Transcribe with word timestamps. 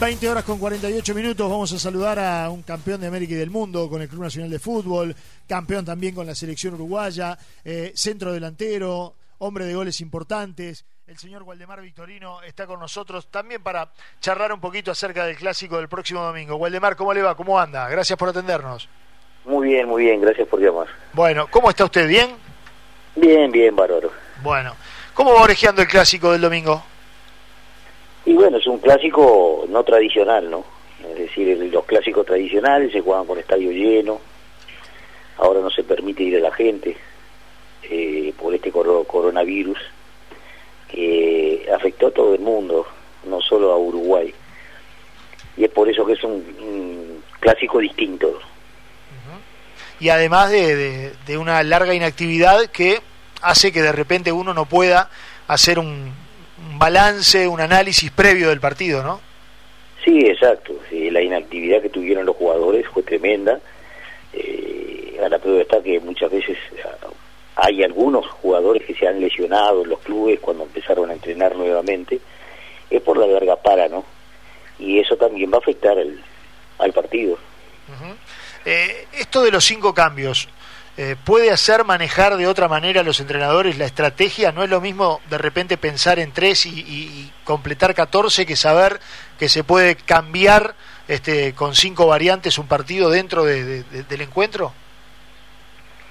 20 0.00 0.28
horas 0.28 0.44
con 0.44 0.58
48 0.60 1.12
minutos. 1.12 1.50
Vamos 1.50 1.72
a 1.72 1.78
saludar 1.78 2.20
a 2.20 2.48
un 2.50 2.62
campeón 2.62 3.00
de 3.00 3.08
América 3.08 3.32
y 3.32 3.36
del 3.36 3.50
mundo 3.50 3.88
con 3.90 4.00
el 4.00 4.08
Club 4.08 4.22
Nacional 4.22 4.48
de 4.48 4.60
Fútbol, 4.60 5.14
campeón 5.48 5.84
también 5.84 6.14
con 6.14 6.24
la 6.24 6.36
selección 6.36 6.74
uruguaya, 6.74 7.36
eh, 7.64 7.90
centro 7.96 8.32
delantero, 8.32 9.14
hombre 9.38 9.64
de 9.64 9.74
goles 9.74 10.00
importantes. 10.00 10.84
El 11.04 11.18
señor 11.18 11.42
Waldemar 11.42 11.80
Victorino 11.80 12.42
está 12.42 12.66
con 12.66 12.78
nosotros 12.78 13.26
también 13.28 13.60
para 13.60 13.90
charlar 14.20 14.52
un 14.52 14.60
poquito 14.60 14.92
acerca 14.92 15.24
del 15.24 15.36
clásico 15.36 15.78
del 15.78 15.88
próximo 15.88 16.22
domingo. 16.22 16.54
Waldemar, 16.54 16.94
¿cómo 16.94 17.12
le 17.12 17.22
va? 17.22 17.34
¿Cómo 17.34 17.58
anda? 17.58 17.88
Gracias 17.88 18.16
por 18.16 18.28
atendernos. 18.28 18.88
Muy 19.46 19.66
bien, 19.66 19.88
muy 19.88 20.04
bien, 20.04 20.20
gracias 20.20 20.46
por 20.46 20.60
llamar. 20.60 20.86
Bueno, 21.12 21.48
¿cómo 21.50 21.70
está 21.70 21.84
usted? 21.84 22.06
¿Bien? 22.06 22.36
Bien, 23.16 23.50
bien, 23.50 23.74
bárbaro. 23.74 24.12
Bueno, 24.44 24.76
¿cómo 25.12 25.34
va 25.34 25.42
orejeando 25.42 25.82
el 25.82 25.88
clásico 25.88 26.30
del 26.30 26.42
domingo? 26.42 26.84
Y 28.24 28.34
bueno, 28.34 28.58
es 28.58 28.66
un 28.66 28.78
clásico 28.78 29.64
no 29.68 29.82
tradicional, 29.84 30.50
¿no? 30.50 30.64
Es 31.10 31.16
decir, 31.16 31.56
los 31.72 31.84
clásicos 31.84 32.26
tradicionales 32.26 32.92
se 32.92 33.00
juegan 33.00 33.26
con 33.26 33.38
estadio 33.38 33.70
lleno, 33.70 34.20
ahora 35.38 35.60
no 35.60 35.70
se 35.70 35.84
permite 35.84 36.24
ir 36.24 36.36
a 36.36 36.40
la 36.40 36.52
gente 36.52 36.96
eh, 37.84 38.32
por 38.36 38.54
este 38.54 38.72
coronavirus 38.72 39.78
que 40.88 41.68
afectó 41.74 42.08
a 42.08 42.10
todo 42.10 42.34
el 42.34 42.40
mundo, 42.40 42.86
no 43.24 43.40
solo 43.40 43.72
a 43.72 43.78
Uruguay. 43.78 44.34
Y 45.56 45.64
es 45.64 45.70
por 45.70 45.88
eso 45.88 46.04
que 46.04 46.14
es 46.14 46.24
un, 46.24 47.22
clásico 47.40 47.78
distinto. 47.78 48.38
Y 50.00 50.08
además 50.08 50.50
de, 50.50 51.12
de 51.26 51.38
una 51.38 51.62
larga 51.62 51.94
inactividad 51.94 52.66
que 52.66 53.00
hace 53.42 53.72
que 53.72 53.82
de 53.82 53.92
repente 53.92 54.32
uno 54.32 54.54
no 54.54 54.66
pueda 54.66 55.10
hacer 55.46 55.78
un, 55.78 56.12
un 56.78 56.80
balance, 56.80 57.48
un 57.48 57.60
análisis 57.60 58.08
previo 58.12 58.50
del 58.50 58.60
partido, 58.60 59.02
¿no? 59.02 59.20
Sí, 60.04 60.20
exacto. 60.20 60.74
la 60.92 61.20
inactividad 61.20 61.82
que 61.82 61.88
tuvieron 61.88 62.24
los 62.24 62.36
jugadores 62.36 62.86
fue 62.86 63.02
tremenda. 63.02 63.58
Eh, 64.32 65.18
a 65.20 65.28
la 65.28 65.40
prueba 65.40 65.62
está 65.62 65.82
que 65.82 65.98
muchas 65.98 66.30
veces 66.30 66.56
ah, 66.84 67.08
hay 67.56 67.82
algunos 67.82 68.24
jugadores 68.28 68.84
que 68.84 68.94
se 68.94 69.08
han 69.08 69.20
lesionado 69.20 69.82
en 69.82 69.88
los 69.88 69.98
clubes 69.98 70.38
cuando 70.38 70.62
empezaron 70.62 71.10
a 71.10 71.14
entrenar 71.14 71.56
nuevamente. 71.56 72.20
Es 72.88 73.02
por 73.02 73.18
la 73.18 73.26
larga 73.26 73.56
para, 73.56 73.88
¿no? 73.88 74.04
Y 74.78 75.00
eso 75.00 75.16
también 75.16 75.50
va 75.50 75.56
a 75.56 75.60
afectar 75.60 75.96
al 76.78 76.92
partido. 76.92 77.38
eh, 78.64 79.08
esto 79.14 79.42
de 79.42 79.50
los 79.50 79.64
cinco 79.64 79.92
cambios, 79.92 80.48
eh, 81.00 81.14
puede 81.24 81.52
hacer 81.52 81.84
manejar 81.84 82.36
de 82.36 82.48
otra 82.48 82.66
manera 82.66 83.02
a 83.02 83.04
los 83.04 83.20
entrenadores 83.20 83.78
la 83.78 83.84
estrategia. 83.84 84.50
No 84.50 84.64
es 84.64 84.68
lo 84.68 84.80
mismo 84.80 85.20
de 85.30 85.38
repente 85.38 85.76
pensar 85.76 86.18
en 86.18 86.32
tres 86.32 86.66
y, 86.66 87.30
completar 87.44 87.94
14 87.94 88.44
que 88.44 88.56
saber 88.56 88.98
que 89.38 89.48
se 89.48 89.62
puede 89.62 89.94
cambiar 89.94 90.74
este, 91.06 91.54
con 91.54 91.76
cinco 91.76 92.08
variantes 92.08 92.58
un 92.58 92.66
partido 92.66 93.10
dentro 93.10 93.44
del 93.44 94.20
encuentro. 94.20 94.72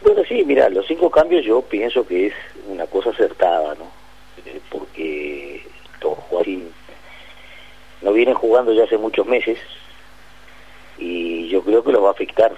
Bueno, 0.01 0.21
sí, 0.25 0.41
mira, 0.45 0.69
los 0.69 0.87
cinco 0.87 1.11
cambios 1.11 1.43
yo 1.43 1.61
pienso 1.63 2.07
que 2.07 2.27
es 2.27 2.33
una 2.69 2.85
cosa 2.85 3.09
acertada, 3.09 3.75
¿no? 3.75 3.91
Eh, 4.45 4.61
porque 4.69 5.63
todos 5.99 6.17
no 8.01 8.13
vienen 8.13 8.35
jugando 8.35 8.71
ya 8.71 8.85
hace 8.85 8.97
muchos 8.97 9.27
meses 9.27 9.57
y 10.97 11.49
yo 11.49 11.61
creo 11.61 11.83
que 11.83 11.91
los 11.91 12.01
va 12.01 12.07
a 12.07 12.11
afectar 12.11 12.53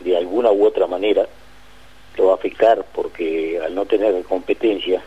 de 0.00 0.16
alguna 0.16 0.50
u 0.50 0.64
otra 0.64 0.86
manera 0.86 1.28
lo 2.16 2.26
va 2.26 2.32
a 2.32 2.36
afectar 2.36 2.84
porque 2.94 3.60
al 3.62 3.74
no 3.74 3.86
tener 3.86 4.22
competencia, 4.24 5.02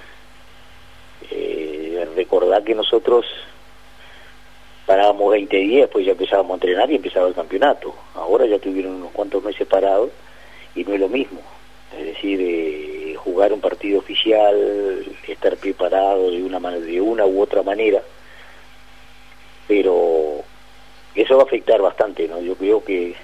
eh, 1.32 2.08
recordar 2.16 2.64
que 2.64 2.76
nosotros 2.76 3.26
parábamos 4.86 5.32
20 5.32 5.58
días, 5.58 5.90
pues 5.92 6.06
ya 6.06 6.12
empezábamos 6.12 6.52
a 6.52 6.56
entrenar 6.56 6.92
y 6.92 6.96
empezaba 6.96 7.28
el 7.28 7.34
campeonato. 7.34 7.96
Ahora 8.16 8.46
ya 8.46 8.60
tuvieron 8.60 8.96
unos 8.96 9.12
cuantos 9.12 9.44
meses 9.44 9.68
parados 9.68 10.12
y 10.76 10.84
no 10.84 10.94
es 10.94 11.00
lo 11.00 11.10
mismo. 11.10 11.42
Es 11.98 12.06
decir, 12.06 12.40
eh, 12.42 13.16
jugar 13.18 13.54
un 13.54 13.62
partido 13.62 14.00
oficial, 14.00 15.06
estar 15.28 15.56
preparado 15.58 16.32
de 16.32 16.44
una, 16.44 16.60
de 16.60 17.00
una 17.00 17.26
u 17.26 17.42
otra 17.42 17.62
manera, 17.62 18.02
pero 19.68 20.44
eso 21.16 21.38
va 21.38 21.44
a 21.44 21.46
afectar 21.46 21.82
bastante, 21.82 22.28
¿no? 22.28 22.42
Yo 22.42 22.56
creo 22.56 22.84
que 22.84 23.16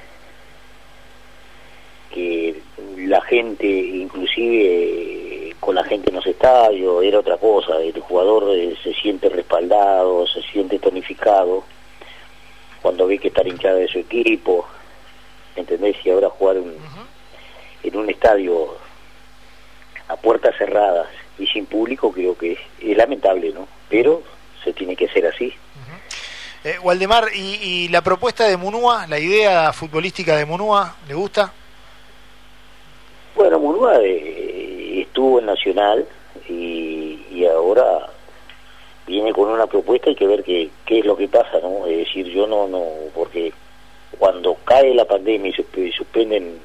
que 2.14 2.62
la 2.98 3.22
gente, 3.22 3.68
inclusive 3.68 5.56
con 5.60 5.76
la 5.76 5.84
gente 5.84 6.10
en 6.10 6.16
los 6.16 6.26
estadios, 6.26 7.04
era 7.04 7.20
otra 7.20 7.38
cosa, 7.38 7.78
el 7.82 8.00
jugador 8.00 8.56
eh, 8.56 8.76
se 8.84 8.94
siente 8.94 9.30
respaldado, 9.30 10.26
se 10.28 10.42
siente 10.44 10.80
tonificado, 10.80 11.64
cuando 12.82 13.08
ve 13.08 13.20
que 13.20 13.28
está 13.28 13.48
hinchada 13.48 13.76
de 13.76 13.88
su 13.88 14.00
equipo, 14.00 14.68
¿entendés? 15.56 15.98
Y 16.04 16.10
ahora 16.10 16.30
jugar 16.30 16.58
en 17.84 17.96
un 17.96 18.10
estadio 18.10 18.78
a 20.08 20.16
puertas 20.16 20.56
cerradas 20.58 21.08
y 21.38 21.48
sin 21.48 21.66
público 21.66 22.12
creo 22.12 22.38
que 22.38 22.54
es, 22.54 22.98
lamentable, 22.98 23.52
¿no? 23.54 23.68
Pero 23.90 24.22
se 24.64 24.74
tiene 24.74 24.96
que 24.96 25.06
hacer 25.06 25.26
así. 25.26 25.54
Eh, 26.64 26.78
Waldemar, 26.80 27.30
¿y, 27.34 27.56
¿y, 27.62 27.88
la 27.88 28.02
propuesta 28.02 28.46
de 28.46 28.58
Munúa, 28.58 29.08
la 29.08 29.18
idea 29.18 29.72
futbolística 29.72 30.36
de 30.36 30.46
Munúa, 30.46 30.98
le 31.08 31.14
gusta? 31.14 31.54
Murúa 33.70 34.02
eh, 34.02 35.02
estuvo 35.02 35.38
en 35.38 35.46
Nacional 35.46 36.04
y, 36.48 37.46
ahora 37.46 38.10
viene 39.06 39.32
con 39.32 39.48
una 39.48 39.68
propuesta, 39.68 40.10
hay 40.10 40.16
que 40.16 40.26
ver 40.26 40.44
qué, 40.44 40.72
es 40.88 41.06
lo 41.06 41.16
que 41.16 41.28
pasa, 41.28 41.60
¿no? 41.62 41.86
Es 41.86 41.98
decir, 41.98 42.26
yo 42.30 42.48
no, 42.48 42.68
no, 42.68 42.84
porque 43.14 43.54
cuando 44.18 44.58
cae 44.66 44.96
la 44.96 45.06
pandemia 45.06 45.52
y 45.52 45.92
suspenden 45.92 46.60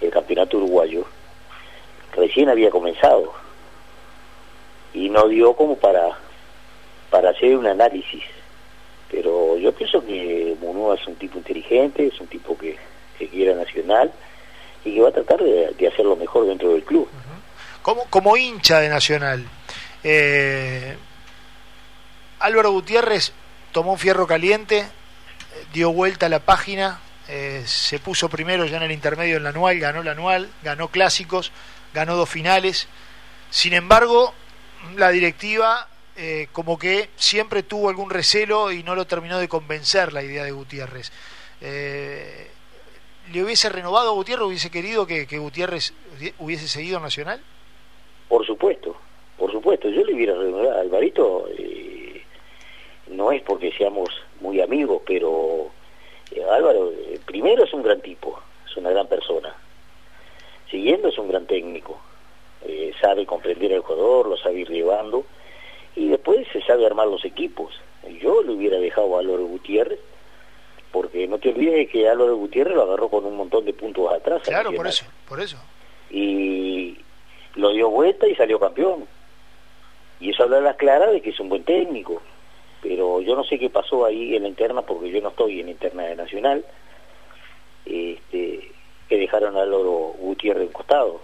el 0.00 0.10
campeonato 0.10 0.58
uruguayo, 0.58 1.06
recién 2.14 2.48
había 2.48 2.70
comenzado 2.70 3.32
y 4.94 5.08
no 5.08 5.26
dio 5.26 5.54
como 5.54 5.76
para, 5.76 6.18
para 7.10 7.30
hacer 7.30 7.56
un 7.56 7.66
análisis. 7.66 8.22
Pero 9.10 9.56
yo 9.56 9.72
pienso 9.72 10.06
que 10.06 10.56
Munúa 10.60 10.94
es 10.94 11.04
un 11.08 11.16
tipo 11.16 11.38
inteligente, 11.38 12.06
es 12.06 12.20
un 12.20 12.28
tipo 12.28 12.56
que, 12.56 12.76
que 13.18 13.26
quiere 13.26 13.56
Nacional 13.56 14.12
y 14.88 14.94
que 14.94 15.00
va 15.02 15.08
a 15.10 15.12
tratar 15.12 15.42
de, 15.42 15.74
de 15.78 15.88
hacerlo 15.88 16.16
mejor 16.16 16.46
dentro 16.46 16.70
del 16.70 16.82
club. 16.84 17.08
como, 17.82 18.04
como 18.06 18.36
hincha 18.36 18.80
de 18.80 18.88
Nacional, 18.88 19.44
eh, 20.02 20.96
Álvaro 22.40 22.70
Gutiérrez 22.72 23.32
tomó 23.72 23.92
un 23.92 23.98
fierro 23.98 24.26
caliente, 24.26 24.86
dio 25.72 25.92
vuelta 25.92 26.26
a 26.26 26.28
la 26.28 26.40
página, 26.40 27.00
eh, 27.28 27.62
se 27.66 27.98
puso 27.98 28.28
primero 28.28 28.64
ya 28.64 28.78
en 28.78 28.84
el 28.84 28.92
intermedio 28.92 29.36
en 29.36 29.42
la 29.42 29.50
anual, 29.50 29.78
ganó 29.78 30.02
la 30.02 30.12
anual, 30.12 30.48
ganó 30.62 30.88
clásicos, 30.88 31.52
ganó 31.92 32.16
dos 32.16 32.28
finales. 32.28 32.88
Sin 33.50 33.72
embargo, 33.74 34.32
la 34.96 35.10
directiva 35.10 35.88
eh, 36.16 36.48
como 36.52 36.78
que 36.78 37.10
siempre 37.16 37.62
tuvo 37.62 37.88
algún 37.88 38.10
recelo 38.10 38.72
y 38.72 38.82
no 38.82 38.94
lo 38.94 39.06
terminó 39.06 39.38
de 39.38 39.48
convencer 39.48 40.12
la 40.12 40.22
idea 40.22 40.44
de 40.44 40.50
Gutiérrez. 40.50 41.12
Eh, 41.60 42.50
¿Le 43.32 43.44
hubiese 43.44 43.68
renovado 43.68 44.10
a 44.10 44.12
Gutiérrez? 44.12 44.46
¿Hubiese 44.46 44.70
querido 44.70 45.06
que, 45.06 45.26
Gutiérrez 45.38 45.92
hubiese 46.38 46.66
seguido 46.66 46.98
Nacional? 46.98 47.40
Por 48.28 48.46
supuesto, 48.46 48.96
por 49.36 49.52
supuesto. 49.52 49.88
Yo 49.90 50.02
le 50.04 50.14
hubiera 50.14 50.34
renovado 50.34 50.72
a 50.72 50.80
Alvarito. 50.80 51.46
Eh, 51.58 52.22
no 53.08 53.30
es 53.30 53.42
porque 53.42 53.70
seamos 53.72 54.08
muy 54.40 54.62
amigos, 54.62 55.02
pero 55.06 55.70
eh, 56.30 56.42
Álvaro, 56.50 56.90
eh, 56.90 57.20
primero 57.26 57.64
es 57.64 57.72
un 57.74 57.82
gran 57.82 58.00
tipo, 58.00 58.40
es 58.66 58.76
una 58.78 58.90
gran 58.90 59.06
persona. 59.06 59.54
Siguiendo 60.70 61.08
es 61.08 61.18
un 61.18 61.28
gran 61.28 61.46
técnico. 61.46 62.00
sabe 63.00 63.26
comprender 63.26 63.72
al 63.74 63.80
jugador, 63.80 64.28
lo 64.28 64.36
sabe 64.38 64.60
ir 64.60 64.70
llevando. 64.70 65.24
Y 65.96 66.08
después 66.08 66.46
se 66.52 66.62
sabe 66.62 66.86
armar 66.86 67.08
los 67.08 67.24
equipos. 67.24 67.74
Yo 68.22 68.42
le 68.42 68.52
hubiera 68.52 68.78
dejado 68.78 69.16
a 69.16 69.20
Álvaro 69.20 69.44
Gutiérrez 69.46 70.00
porque 70.98 71.28
no 71.28 71.38
te 71.38 71.50
olvides 71.50 71.88
que 71.88 72.08
Álvaro 72.08 72.34
Gutiérrez 72.34 72.74
lo 72.74 72.82
agarró 72.82 73.08
con 73.08 73.24
un 73.24 73.36
montón 73.36 73.64
de 73.64 73.72
puntos 73.72 74.12
atrás. 74.12 74.42
Claro, 74.42 74.72
por 74.72 74.88
eso, 74.88 75.04
por 75.28 75.40
eso. 75.40 75.56
Y 76.10 76.98
lo 77.54 77.70
dio 77.70 77.88
vuelta 77.88 78.26
y 78.26 78.34
salió 78.34 78.58
campeón. 78.58 79.06
Y 80.18 80.30
eso 80.30 80.42
habla 80.42 80.58
a 80.58 80.62
la 80.62 80.74
clara 80.74 81.06
de 81.12 81.20
que 81.20 81.30
es 81.30 81.38
un 81.38 81.50
buen 81.50 81.62
técnico. 81.62 82.20
Pero 82.82 83.20
yo 83.20 83.36
no 83.36 83.44
sé 83.44 83.60
qué 83.60 83.70
pasó 83.70 84.06
ahí 84.06 84.34
en 84.34 84.42
la 84.42 84.48
interna, 84.48 84.82
porque 84.82 85.08
yo 85.08 85.20
no 85.20 85.28
estoy 85.28 85.60
en 85.60 85.66
la 85.66 85.70
interna 85.70 86.02
de 86.02 86.16
Nacional, 86.16 86.64
este, 87.86 88.72
que 89.08 89.18
dejaron 89.18 89.56
a 89.56 89.62
Álvaro 89.62 90.14
Gutiérrez 90.18 90.64
en 90.64 90.72
costado. 90.72 91.20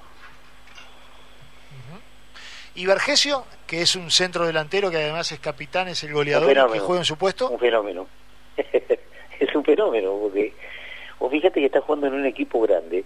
¿Y 2.76 2.86
Vergesio, 2.86 3.44
que 3.66 3.82
es 3.82 3.96
un 3.96 4.12
centro 4.12 4.46
delantero 4.46 4.88
que 4.88 4.98
además 4.98 5.32
es 5.32 5.40
capitán, 5.40 5.88
es 5.88 6.04
el 6.04 6.12
goleador 6.12 6.72
que 6.72 6.78
juega 6.78 7.00
en 7.00 7.04
su 7.04 7.16
puesto? 7.16 7.50
Un 7.50 7.58
fenómeno. 7.58 8.06
Fenómeno, 9.74 10.18
porque 10.20 10.52
o 11.18 11.28
fíjate 11.28 11.60
que 11.60 11.66
está 11.66 11.80
jugando 11.80 12.06
en 12.06 12.14
un 12.14 12.26
equipo 12.26 12.60
grande 12.60 13.04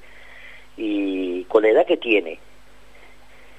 y 0.76 1.44
con 1.44 1.62
la 1.62 1.70
edad 1.70 1.87
que 1.87 1.97
tiene 1.97 2.38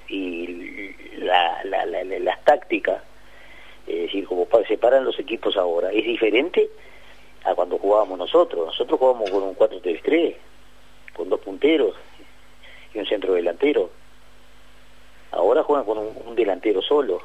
y 0.07 0.95
la, 1.17 1.63
la, 1.65 1.85
la, 1.85 2.03
las 2.03 2.43
tácticas, 2.43 3.01
es 3.87 4.01
decir, 4.03 4.25
como 4.25 4.47
separan 4.67 5.05
los 5.05 5.19
equipos 5.19 5.57
ahora, 5.57 5.91
es 5.91 6.03
diferente 6.03 6.69
a 7.43 7.53
cuando 7.55 7.77
jugábamos 7.77 8.17
nosotros. 8.17 8.65
Nosotros 8.65 8.99
jugábamos 8.99 9.29
con 9.29 9.43
un 9.43 9.55
4-3-3, 9.55 10.35
con 11.15 11.29
dos 11.29 11.39
punteros 11.39 11.95
y 12.93 12.99
un 12.99 13.05
centro 13.05 13.33
delantero. 13.33 13.89
Ahora 15.31 15.63
juegan 15.63 15.85
con 15.85 15.97
un, 15.99 16.35
delantero 16.35 16.81
solo. 16.81 17.21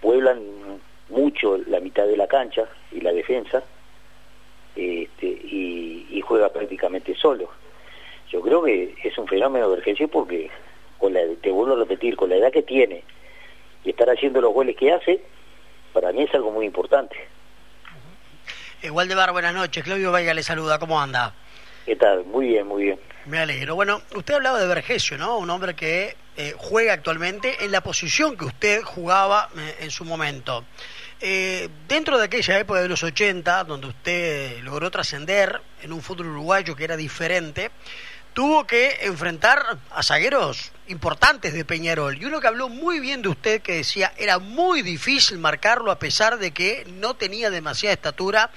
Pueblan 0.00 0.40
mucho 1.10 1.58
la 1.66 1.80
mitad 1.80 2.06
de 2.06 2.16
la 2.16 2.26
cancha 2.26 2.66
y 2.90 3.00
la 3.00 3.12
defensa 3.12 3.62
este, 4.76 5.26
y, 5.26 6.20
juega 6.24 6.48
prácticamente 6.50 7.14
solo. 7.16 7.50
Yo 8.30 8.40
creo 8.40 8.62
que 8.62 8.94
es 9.02 9.18
un 9.18 9.26
fenómeno 9.26 9.68
de 9.68 9.74
urgencia 9.74 10.06
porque, 10.08 10.50
con 10.98 11.12
la, 11.12 11.20
te 11.42 11.50
vuelvo 11.50 11.74
a 11.74 11.78
repetir, 11.80 12.16
con 12.16 12.30
la 12.30 12.36
edad 12.36 12.52
que 12.52 12.62
tiene 12.62 13.02
y 13.84 13.90
estar 13.90 14.08
haciendo 14.08 14.40
los 14.40 14.54
goles 14.54 14.76
que 14.76 14.92
hace, 14.92 15.20
para 15.92 16.12
mí 16.12 16.22
es 16.22 16.34
algo 16.34 16.52
muy 16.52 16.64
importante. 16.64 17.16
Igual 18.82 19.08
de 19.08 19.14
Bar, 19.14 19.32
buenas 19.32 19.54
noches. 19.54 19.84
Claudio 19.84 20.10
Vega 20.12 20.32
le 20.32 20.42
saluda. 20.42 20.78
¿Cómo 20.78 21.00
anda? 21.00 21.34
¿Qué 21.84 21.96
tal? 21.96 22.24
Muy 22.24 22.48
bien, 22.48 22.66
muy 22.66 22.84
bien. 22.84 23.00
Me 23.26 23.38
alegro. 23.38 23.74
Bueno, 23.74 24.02
usted 24.14 24.34
hablaba 24.34 24.60
de 24.60 24.66
Vergesio, 24.66 25.18
¿no? 25.18 25.38
Un 25.38 25.50
hombre 25.50 25.74
que 25.74 26.16
eh, 26.36 26.54
juega 26.56 26.92
actualmente 26.92 27.64
en 27.64 27.72
la 27.72 27.82
posición 27.82 28.36
que 28.36 28.44
usted 28.44 28.82
jugaba 28.82 29.48
eh, 29.56 29.76
en 29.80 29.90
su 29.90 30.04
momento. 30.04 30.64
Eh, 31.20 31.68
dentro 31.86 32.18
de 32.18 32.24
aquella 32.24 32.58
época 32.58 32.80
de 32.80 32.88
los 32.88 33.02
80, 33.02 33.64
donde 33.64 33.88
usted 33.88 34.60
logró 34.62 34.90
trascender 34.90 35.60
en 35.82 35.92
un 35.92 36.02
fútbol 36.02 36.28
uruguayo 36.28 36.74
que 36.74 36.84
era 36.84 36.96
diferente, 36.96 37.70
tuvo 38.32 38.66
que 38.66 38.98
enfrentar 39.02 39.78
a 39.90 40.02
zagueros 40.02 40.72
importantes 40.88 41.52
de 41.52 41.64
Peñarol. 41.64 42.20
Y 42.20 42.24
uno 42.24 42.40
que 42.40 42.46
habló 42.46 42.68
muy 42.68 42.98
bien 43.00 43.22
de 43.22 43.28
usted, 43.28 43.62
que 43.62 43.74
decía, 43.74 44.12
era 44.16 44.38
muy 44.38 44.82
difícil 44.82 45.38
marcarlo 45.38 45.90
a 45.90 45.98
pesar 45.98 46.38
de 46.38 46.52
que 46.52 46.86
no 46.88 47.14
tenía 47.14 47.50
demasiada 47.50 47.92
estatura, 47.92 48.50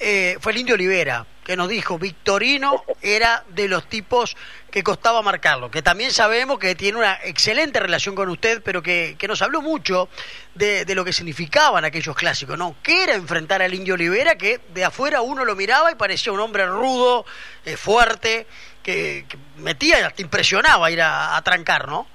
eh, 0.00 0.36
fue 0.40 0.52
el 0.52 0.58
Indio 0.58 0.74
Olivera, 0.74 1.26
que 1.44 1.56
nos 1.56 1.68
dijo, 1.68 1.98
Victorino 1.98 2.84
era 3.00 3.42
de 3.48 3.68
los 3.68 3.88
tipos 3.88 4.36
que 4.70 4.82
costaba 4.82 5.22
marcarlo, 5.22 5.70
que 5.70 5.80
también 5.80 6.10
sabemos 6.10 6.58
que 6.58 6.74
tiene 6.74 6.98
una 6.98 7.18
excelente 7.24 7.80
relación 7.80 8.14
con 8.14 8.28
usted, 8.28 8.62
pero 8.62 8.82
que, 8.82 9.16
que 9.18 9.26
nos 9.26 9.40
habló 9.40 9.62
mucho 9.62 10.08
de, 10.54 10.84
de, 10.84 10.94
lo 10.94 11.04
que 11.04 11.12
significaban 11.12 11.84
aquellos 11.84 12.14
clásicos, 12.14 12.58
¿no? 12.58 12.76
¿Qué 12.82 13.02
era 13.02 13.14
enfrentar 13.14 13.62
al 13.62 13.72
Indio 13.72 13.94
Olivera, 13.94 14.36
que 14.36 14.60
de 14.74 14.84
afuera 14.84 15.22
uno 15.22 15.44
lo 15.44 15.56
miraba 15.56 15.90
y 15.90 15.94
parecía 15.94 16.32
un 16.32 16.40
hombre 16.40 16.66
rudo, 16.66 17.24
eh, 17.64 17.76
fuerte, 17.76 18.46
que, 18.82 19.26
metía, 19.56 20.10
te 20.10 20.22
impresionaba 20.22 20.90
ir 20.90 21.00
a, 21.02 21.40
trancar, 21.44 21.88
¿no? 21.88 22.06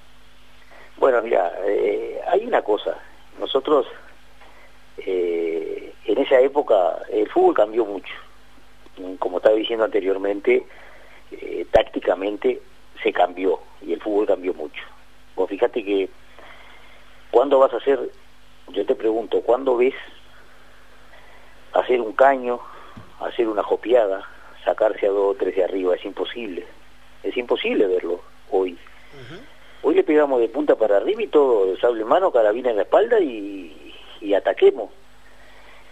Bueno, 0.98 1.22
mira, 1.22 1.52
eh, 1.66 2.20
hay 2.28 2.46
una 2.46 2.62
cosa. 2.62 2.98
Nosotros, 3.40 3.86
eh, 4.98 5.63
en 6.14 6.20
esa 6.20 6.40
época, 6.40 7.00
el 7.12 7.28
fútbol 7.30 7.56
cambió 7.56 7.86
mucho. 7.86 8.14
Como 9.20 9.38
estaba 9.38 9.56
diciendo 9.56 9.86
anteriormente, 9.86 10.66
eh, 11.32 11.66
tácticamente 11.72 12.62
se 13.02 13.12
cambió 13.12 13.60
y 13.82 13.94
el 13.94 14.02
fútbol 14.02 14.28
cambió 14.28 14.54
mucho. 14.54 14.84
Vos 15.36 15.50
fíjate 15.50 15.84
que, 15.84 16.10
¿cuándo 17.32 17.60
vas 17.60 17.74
a 17.74 17.78
hacer? 17.78 18.00
Yo 18.70 18.86
te 18.86 18.96
pregunto, 18.96 19.42
¿cuándo 19.42 19.76
ves 19.76 19.96
hacer 21.74 22.00
un 22.00 22.14
caño, 22.14 22.60
hacer 23.20 23.48
una 23.48 23.64
jopiada, 23.64 24.28
sacarse 24.64 25.08
a 25.08 25.10
dos 25.10 25.36
o 25.36 25.38
tres 25.38 25.56
de 25.56 25.64
arriba, 25.64 25.96
es 25.96 26.06
imposible. 26.06 26.66
Es 27.24 27.36
imposible 27.36 27.88
verlo 27.88 28.22
hoy. 28.52 28.78
Hoy 29.82 29.96
le 29.96 30.04
pegamos 30.04 30.40
de 30.40 30.48
punta 30.48 30.76
para 30.76 30.98
arriba 30.98 31.22
y 31.24 31.28
todo, 31.28 31.76
sable 31.78 32.04
en 32.04 32.08
mano, 32.08 32.32
carabina 32.32 32.70
en 32.70 32.78
la 32.78 32.84
espalda 32.84 33.20
y, 33.20 33.94
y 34.22 34.34
ataquemos. 34.34 34.90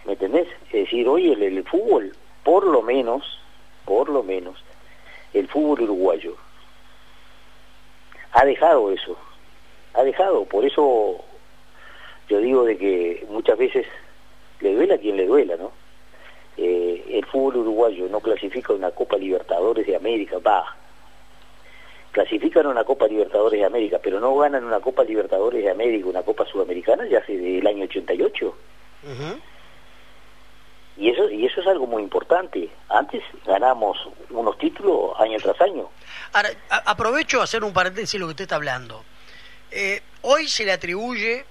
¿Me 0.04 0.12
entendés? 0.12 0.48
Es 0.66 0.84
decir, 0.84 1.06
hoy 1.08 1.32
el, 1.32 1.42
el 1.42 1.64
fútbol, 1.64 2.14
por 2.44 2.66
lo 2.66 2.82
menos, 2.82 3.38
por 3.84 4.08
lo 4.08 4.22
menos, 4.22 4.56
el 5.32 5.48
fútbol 5.48 5.82
uruguayo 5.82 6.36
ha 8.32 8.44
dejado 8.44 8.90
eso, 8.90 9.16
ha 9.94 10.02
dejado, 10.02 10.44
por 10.46 10.64
eso 10.64 11.22
yo 12.28 12.38
digo 12.38 12.64
de 12.64 12.78
que 12.78 13.26
muchas 13.28 13.58
veces 13.58 13.86
le 14.60 14.74
duela 14.74 14.94
a 14.94 14.98
quien 14.98 15.16
le 15.16 15.26
duela, 15.26 15.56
¿no? 15.56 15.70
Eh, 16.56 17.04
el 17.10 17.24
fútbol 17.26 17.58
uruguayo 17.58 18.08
no 18.08 18.20
clasifica 18.20 18.72
una 18.72 18.90
Copa 18.90 19.16
Libertadores 19.16 19.86
de 19.86 19.96
América, 19.96 20.38
va, 20.38 20.76
clasifican 22.10 22.66
una 22.66 22.84
Copa 22.84 23.06
Libertadores 23.06 23.60
de 23.60 23.66
América, 23.66 23.98
pero 24.02 24.20
no 24.20 24.36
ganan 24.36 24.64
una 24.64 24.80
Copa 24.80 25.04
Libertadores 25.04 25.62
de 25.62 25.70
América, 25.70 26.08
una 26.08 26.22
Copa 26.22 26.46
Sudamericana 26.46 27.06
ya 27.06 27.18
hace 27.18 27.36
del 27.36 27.66
año 27.66 27.84
88. 27.84 28.54
Y 30.96 31.10
eso 31.10 31.28
y 31.30 31.46
eso 31.46 31.60
es 31.60 31.66
algo 31.66 31.86
muy 31.86 32.02
importante. 32.02 32.68
Antes 32.88 33.22
ganamos 33.46 33.96
unos 34.30 34.58
títulos 34.58 35.18
año 35.18 35.38
tras 35.42 35.60
año. 35.60 35.88
Ahora, 36.32 36.50
aprovecho 36.68 37.40
a 37.40 37.44
hacer 37.44 37.64
un 37.64 37.72
paréntesis 37.72 38.20
lo 38.20 38.26
que 38.26 38.30
usted 38.30 38.44
está 38.44 38.56
hablando. 38.56 39.02
Eh, 39.70 40.02
hoy 40.22 40.48
se 40.48 40.64
le 40.64 40.72
atribuye 40.72 41.44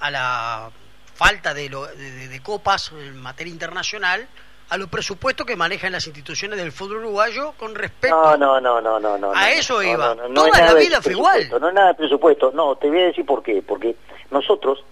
a 0.00 0.10
la 0.10 0.70
falta 1.14 1.54
de, 1.54 1.68
de 1.68 2.42
copas 2.42 2.92
en 2.92 3.16
materia 3.16 3.52
internacional 3.52 4.26
a 4.68 4.76
los 4.76 4.88
presupuestos 4.88 5.46
que 5.46 5.56
manejan 5.56 5.92
las 5.92 6.06
instituciones 6.06 6.58
del 6.58 6.72
fútbol 6.72 6.98
uruguayo 6.98 7.52
con 7.56 7.74
respecto 7.74 8.36
no, 8.36 8.36
no, 8.36 8.60
no, 8.60 8.80
no, 8.80 8.98
no, 8.98 9.16
no 9.16 9.32
a 9.32 9.50
eso 9.50 9.82
iba. 9.82 10.16
Toda 10.16 10.60
la 10.60 10.74
vida 10.74 11.00
fue 11.00 11.12
igual. 11.12 11.48
No 11.60 11.68
es 11.68 11.74
nada 11.74 11.88
de 11.88 11.94
presupuesto. 11.94 12.50
No, 12.52 12.76
te 12.76 12.88
voy 12.88 13.00
a 13.00 13.06
decir 13.06 13.24
por 13.24 13.42
qué. 13.42 13.62
Porque 13.62 13.96
nosotros 14.30 14.84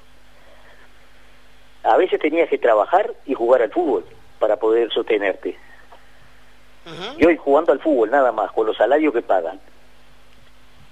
a 1.85 1.97
veces 1.97 2.21
tenías 2.21 2.49
que 2.49 2.59
trabajar 2.59 3.13
y 3.27 3.35
jugar 3.35 3.63
al 3.63 3.71
fútbol 3.71 4.05
para 4.39 4.57
poder 4.57 4.91
sostenerte. 4.93 5.57
Y 7.19 7.25
hoy 7.25 7.37
jugando 7.37 7.73
al 7.73 7.81
fútbol 7.81 8.11
nada 8.11 8.31
más, 8.31 8.53
con 8.53 8.67
los 8.67 8.77
salarios 8.77 9.15
que 9.15 9.23
pagan, 9.23 9.59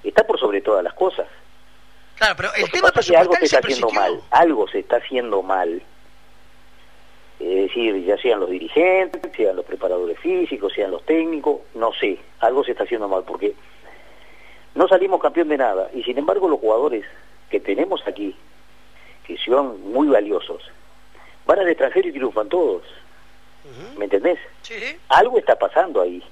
está 0.03 0.27
por 0.27 0.39
sobre 0.39 0.63
todas 0.63 0.83
las 0.83 0.95
cosas. 0.95 1.27
Claro, 2.17 2.35
pero 2.37 2.49
el 2.55 2.71
tema 2.71 2.91
es 2.95 3.07
que 3.07 3.17
algo 3.17 3.35
se 3.37 3.45
está 3.45 3.59
haciendo 3.59 3.91
mal, 3.91 4.21
algo 4.31 4.69
se 4.69 4.79
está 4.79 4.97
haciendo 4.97 5.43
mal 5.43 5.83
es 7.43 7.69
decir, 7.69 8.05
ya 8.05 8.17
sean 8.19 8.39
los 8.39 8.51
dirigentes, 8.51 9.21
sean 9.37 9.57
los 9.57 9.65
preparadores 9.65 10.17
físicos, 10.21 10.73
sean 10.73 10.93
los 10.93 11.05
técnicos, 11.05 11.61
no 11.75 11.93
sé, 11.93 12.19
algo 12.39 12.63
se 12.63 12.71
está 12.71 12.85
haciendo 12.85 13.09
mal 13.09 13.25
porque 13.27 13.55
no 14.77 14.87
salimos 14.87 15.21
campeón 15.21 15.49
de 15.49 15.59
nada 15.59 15.91
y 15.93 16.05
sin 16.05 16.17
embargo 16.19 16.49
los 16.49 16.61
jugadores 16.61 17.05
que 17.51 17.59
tenemos 17.59 18.07
aquí, 18.07 18.37
que 19.27 19.37
son 19.39 19.93
muy 19.93 20.07
valiosos, 20.07 20.63
van 21.47 21.59
al 21.59 21.69
extranjero 21.69 22.09
y 22.09 22.13
triunfan 22.13 22.49
todos. 22.49 22.83
¿Me 23.97 24.05
entendés? 24.05 24.39
Sí. 24.63 24.75
Algo 25.09 25.39
está 25.39 25.57
pasando 25.57 26.03
ahí. 26.03 26.23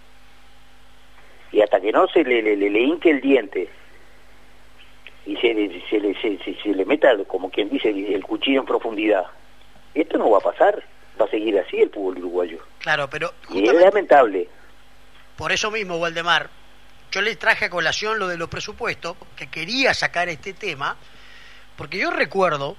Y 1.52 1.60
hasta 1.60 1.80
que 1.80 1.92
no 1.92 2.08
se 2.08 2.24
le, 2.24 2.42
le, 2.42 2.56
le, 2.56 2.80
hinque 2.80 3.10
el 3.10 3.20
diente 3.20 3.68
y 5.26 5.36
se, 5.36 5.52
se, 5.88 6.00
le, 6.00 6.14
se, 6.20 6.38
se 6.38 6.68
le 6.70 6.84
meta, 6.84 7.12
como 7.26 7.50
quien 7.50 7.68
dice, 7.68 7.90
el 7.90 8.24
cuchillo 8.24 8.60
en 8.60 8.66
profundidad, 8.66 9.26
esto 9.94 10.18
no 10.18 10.30
va 10.30 10.38
a 10.38 10.42
pasar 10.42 10.82
va 11.20 11.26
a 11.26 11.30
seguir 11.30 11.58
así 11.58 11.80
el 11.80 11.90
fútbol 11.90 12.18
uruguayo. 12.18 12.58
Claro, 12.78 13.08
pero... 13.10 13.32
Y 13.50 13.68
es 13.68 13.74
lamentable. 13.74 14.48
Por 15.36 15.52
eso 15.52 15.70
mismo, 15.70 15.96
Waldemar, 15.96 16.48
yo 17.10 17.20
les 17.22 17.38
traje 17.38 17.66
a 17.66 17.70
colación 17.70 18.18
lo 18.18 18.28
de 18.28 18.36
los 18.36 18.48
presupuestos, 18.48 19.16
que 19.36 19.48
quería 19.48 19.94
sacar 19.94 20.28
este 20.28 20.52
tema, 20.52 20.96
porque 21.76 21.98
yo 21.98 22.10
recuerdo 22.10 22.76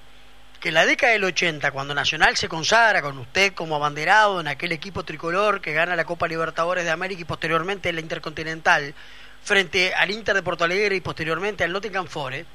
que 0.61 0.69
en 0.69 0.75
la 0.75 0.85
década 0.85 1.13
del 1.13 1.23
80, 1.23 1.71
cuando 1.71 1.95
Nacional 1.95 2.37
se 2.37 2.47
consagra 2.47 3.01
con 3.01 3.17
usted 3.17 3.53
como 3.53 3.75
abanderado 3.75 4.39
en 4.39 4.47
aquel 4.47 4.71
equipo 4.71 5.03
tricolor 5.03 5.59
que 5.59 5.73
gana 5.73 5.95
la 5.95 6.05
Copa 6.05 6.27
Libertadores 6.27 6.85
de 6.85 6.91
América 6.91 7.21
y 7.21 7.25
posteriormente 7.25 7.91
la 7.91 7.99
Intercontinental, 7.99 8.93
frente 9.41 9.95
al 9.95 10.11
Inter 10.11 10.35
de 10.35 10.43
Porto 10.43 10.63
Alegre 10.63 10.95
y 10.95 11.01
posteriormente 11.01 11.63
al 11.63 11.73
Nottingham 11.73 12.05
Forest, 12.05 12.47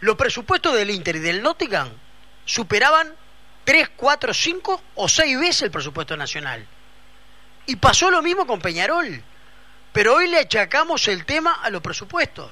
los 0.00 0.16
presupuestos 0.16 0.74
del 0.74 0.90
Inter 0.90 1.16
y 1.16 1.20
del 1.20 1.40
Nottingham 1.40 1.88
superaban 2.44 3.14
tres, 3.62 3.90
cuatro, 3.94 4.34
cinco 4.34 4.82
o 4.96 5.08
seis 5.08 5.38
veces 5.38 5.62
el 5.62 5.70
presupuesto 5.70 6.16
nacional. 6.16 6.66
Y 7.66 7.76
pasó 7.76 8.10
lo 8.10 8.22
mismo 8.22 8.44
con 8.44 8.60
Peñarol. 8.60 9.22
Pero 9.92 10.16
hoy 10.16 10.26
le 10.26 10.40
achacamos 10.40 11.06
el 11.06 11.24
tema 11.24 11.60
a 11.62 11.70
los 11.70 11.80
presupuestos. 11.80 12.50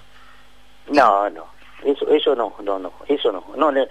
No, 0.87 1.29
no, 1.31 1.47
eso, 1.85 2.09
eso 2.09 2.35
no, 2.35 2.55
no, 2.63 2.79
no, 2.79 2.93
eso 3.09 3.33
no, 3.33 3.45
no 3.57 3.87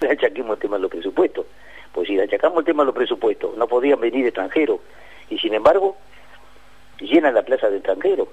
le, 0.00 0.10
achaquemos 0.12 0.56
el 0.56 0.60
tema 0.60 0.76
a 0.76 0.78
los 0.78 0.90
presupuestos. 0.90 1.46
Pues 1.92 2.06
si 2.06 2.14
le 2.14 2.24
achacamos 2.24 2.58
el 2.58 2.64
tema 2.64 2.82
a 2.82 2.86
los 2.86 2.94
presupuestos, 2.94 3.56
no 3.56 3.66
podían 3.66 4.00
venir 4.00 4.26
extranjeros. 4.26 4.80
Y 5.28 5.38
sin 5.38 5.54
embargo, 5.54 5.96
llenan 7.00 7.34
la 7.34 7.42
plaza 7.42 7.68
de 7.68 7.76
extranjeros. 7.76 8.28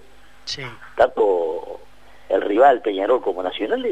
Sí. 0.45 0.63
Tanto 0.95 1.79
el 2.29 2.41
rival 2.41 2.81
Peñarol 2.81 3.21
como 3.21 3.41
Nacional 3.41 3.83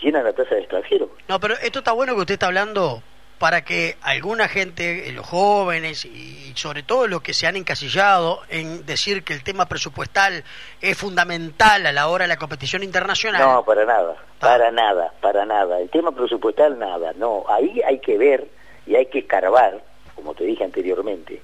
llenan 0.00 0.24
la 0.24 0.32
plaza 0.32 0.54
de 0.54 0.62
extranjeros. 0.62 1.10
No, 1.28 1.38
pero 1.40 1.54
esto 1.62 1.80
está 1.80 1.92
bueno 1.92 2.14
que 2.14 2.20
usted 2.20 2.34
está 2.34 2.46
hablando 2.46 3.02
para 3.42 3.64
que 3.64 3.96
alguna 4.02 4.46
gente, 4.46 5.08
eh, 5.08 5.12
los 5.12 5.26
jóvenes 5.26 6.04
y 6.04 6.52
sobre 6.54 6.84
todo 6.84 7.08
los 7.08 7.22
que 7.22 7.34
se 7.34 7.48
han 7.48 7.56
encasillado 7.56 8.38
en 8.48 8.86
decir 8.86 9.24
que 9.24 9.32
el 9.32 9.42
tema 9.42 9.66
presupuestal 9.66 10.44
es 10.80 10.96
fundamental 10.96 11.84
a 11.84 11.90
la 11.90 12.06
hora 12.06 12.22
de 12.22 12.28
la 12.28 12.36
competición 12.36 12.84
internacional. 12.84 13.42
No, 13.42 13.64
para 13.64 13.84
nada, 13.84 14.14
para 14.38 14.70
nada, 14.70 15.12
para 15.20 15.44
nada. 15.44 15.80
El 15.80 15.90
tema 15.90 16.12
presupuestal 16.12 16.78
nada, 16.78 17.14
no. 17.16 17.42
Ahí 17.48 17.82
hay 17.84 17.98
que 17.98 18.16
ver 18.16 18.46
y 18.86 18.94
hay 18.94 19.06
que 19.06 19.18
escarbar, 19.18 19.82
como 20.14 20.34
te 20.34 20.44
dije 20.44 20.62
anteriormente, 20.62 21.42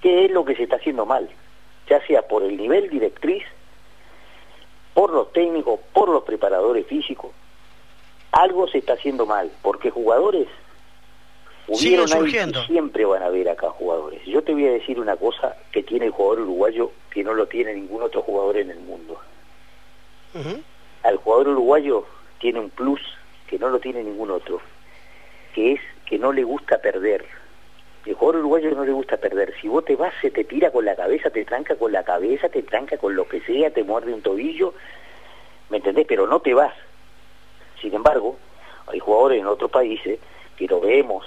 qué 0.00 0.24
es 0.24 0.30
lo 0.30 0.46
que 0.46 0.56
se 0.56 0.62
está 0.62 0.76
haciendo 0.76 1.04
mal, 1.04 1.28
ya 1.90 2.00
sea 2.06 2.22
por 2.22 2.42
el 2.42 2.56
nivel 2.56 2.88
directriz, 2.88 3.44
por 4.94 5.12
los 5.12 5.30
técnicos, 5.34 5.78
por 5.92 6.08
los 6.08 6.22
preparadores 6.22 6.86
físicos, 6.86 7.32
algo 8.32 8.66
se 8.66 8.78
está 8.78 8.94
haciendo 8.94 9.26
mal, 9.26 9.50
porque 9.60 9.90
jugadores 9.90 10.48
hubieron 11.68 12.10
ahí 12.12 12.64
siempre 12.66 13.04
van 13.04 13.22
a 13.22 13.26
haber 13.26 13.48
acá 13.48 13.68
jugadores. 13.68 14.24
Yo 14.24 14.42
te 14.42 14.52
voy 14.52 14.66
a 14.66 14.72
decir 14.72 14.98
una 14.98 15.16
cosa 15.16 15.56
que 15.70 15.82
tiene 15.82 16.06
el 16.06 16.12
jugador 16.12 16.40
uruguayo 16.40 16.90
que 17.10 17.22
no 17.22 17.34
lo 17.34 17.46
tiene 17.46 17.74
ningún 17.74 18.02
otro 18.02 18.22
jugador 18.22 18.56
en 18.56 18.70
el 18.70 18.80
mundo. 18.80 19.20
Al 21.02 21.16
jugador 21.16 21.48
uruguayo 21.48 22.04
tiene 22.40 22.60
un 22.60 22.70
plus 22.70 23.00
que 23.46 23.58
no 23.58 23.68
lo 23.68 23.78
tiene 23.80 24.02
ningún 24.02 24.30
otro, 24.30 24.60
que 25.54 25.72
es 25.72 25.80
que 26.06 26.18
no 26.18 26.32
le 26.32 26.44
gusta 26.44 26.78
perder. 26.78 27.24
El 28.06 28.14
jugador 28.14 28.40
uruguayo 28.40 28.70
no 28.70 28.84
le 28.84 28.92
gusta 28.92 29.18
perder. 29.18 29.54
Si 29.60 29.68
vos 29.68 29.84
te 29.84 29.96
vas, 29.96 30.14
se 30.22 30.30
te 30.30 30.44
tira 30.44 30.70
con 30.70 30.84
la 30.84 30.96
cabeza, 30.96 31.30
te 31.30 31.44
tranca 31.44 31.76
con 31.76 31.92
la 31.92 32.04
cabeza, 32.04 32.48
te 32.48 32.62
tranca 32.62 32.96
con 32.96 33.14
lo 33.14 33.28
que 33.28 33.40
sea, 33.42 33.70
te 33.70 33.84
muerde 33.84 34.14
un 34.14 34.22
tobillo, 34.22 34.72
¿me 35.68 35.78
entendés? 35.78 36.06
Pero 36.06 36.26
no 36.26 36.40
te 36.40 36.54
vas. 36.54 36.74
Sin 37.80 37.94
embargo, 37.94 38.36
hay 38.86 38.98
jugadores 38.98 39.40
en 39.40 39.46
otros 39.46 39.70
países 39.70 40.18
que 40.56 40.66
lo 40.66 40.80
vemos 40.80 41.26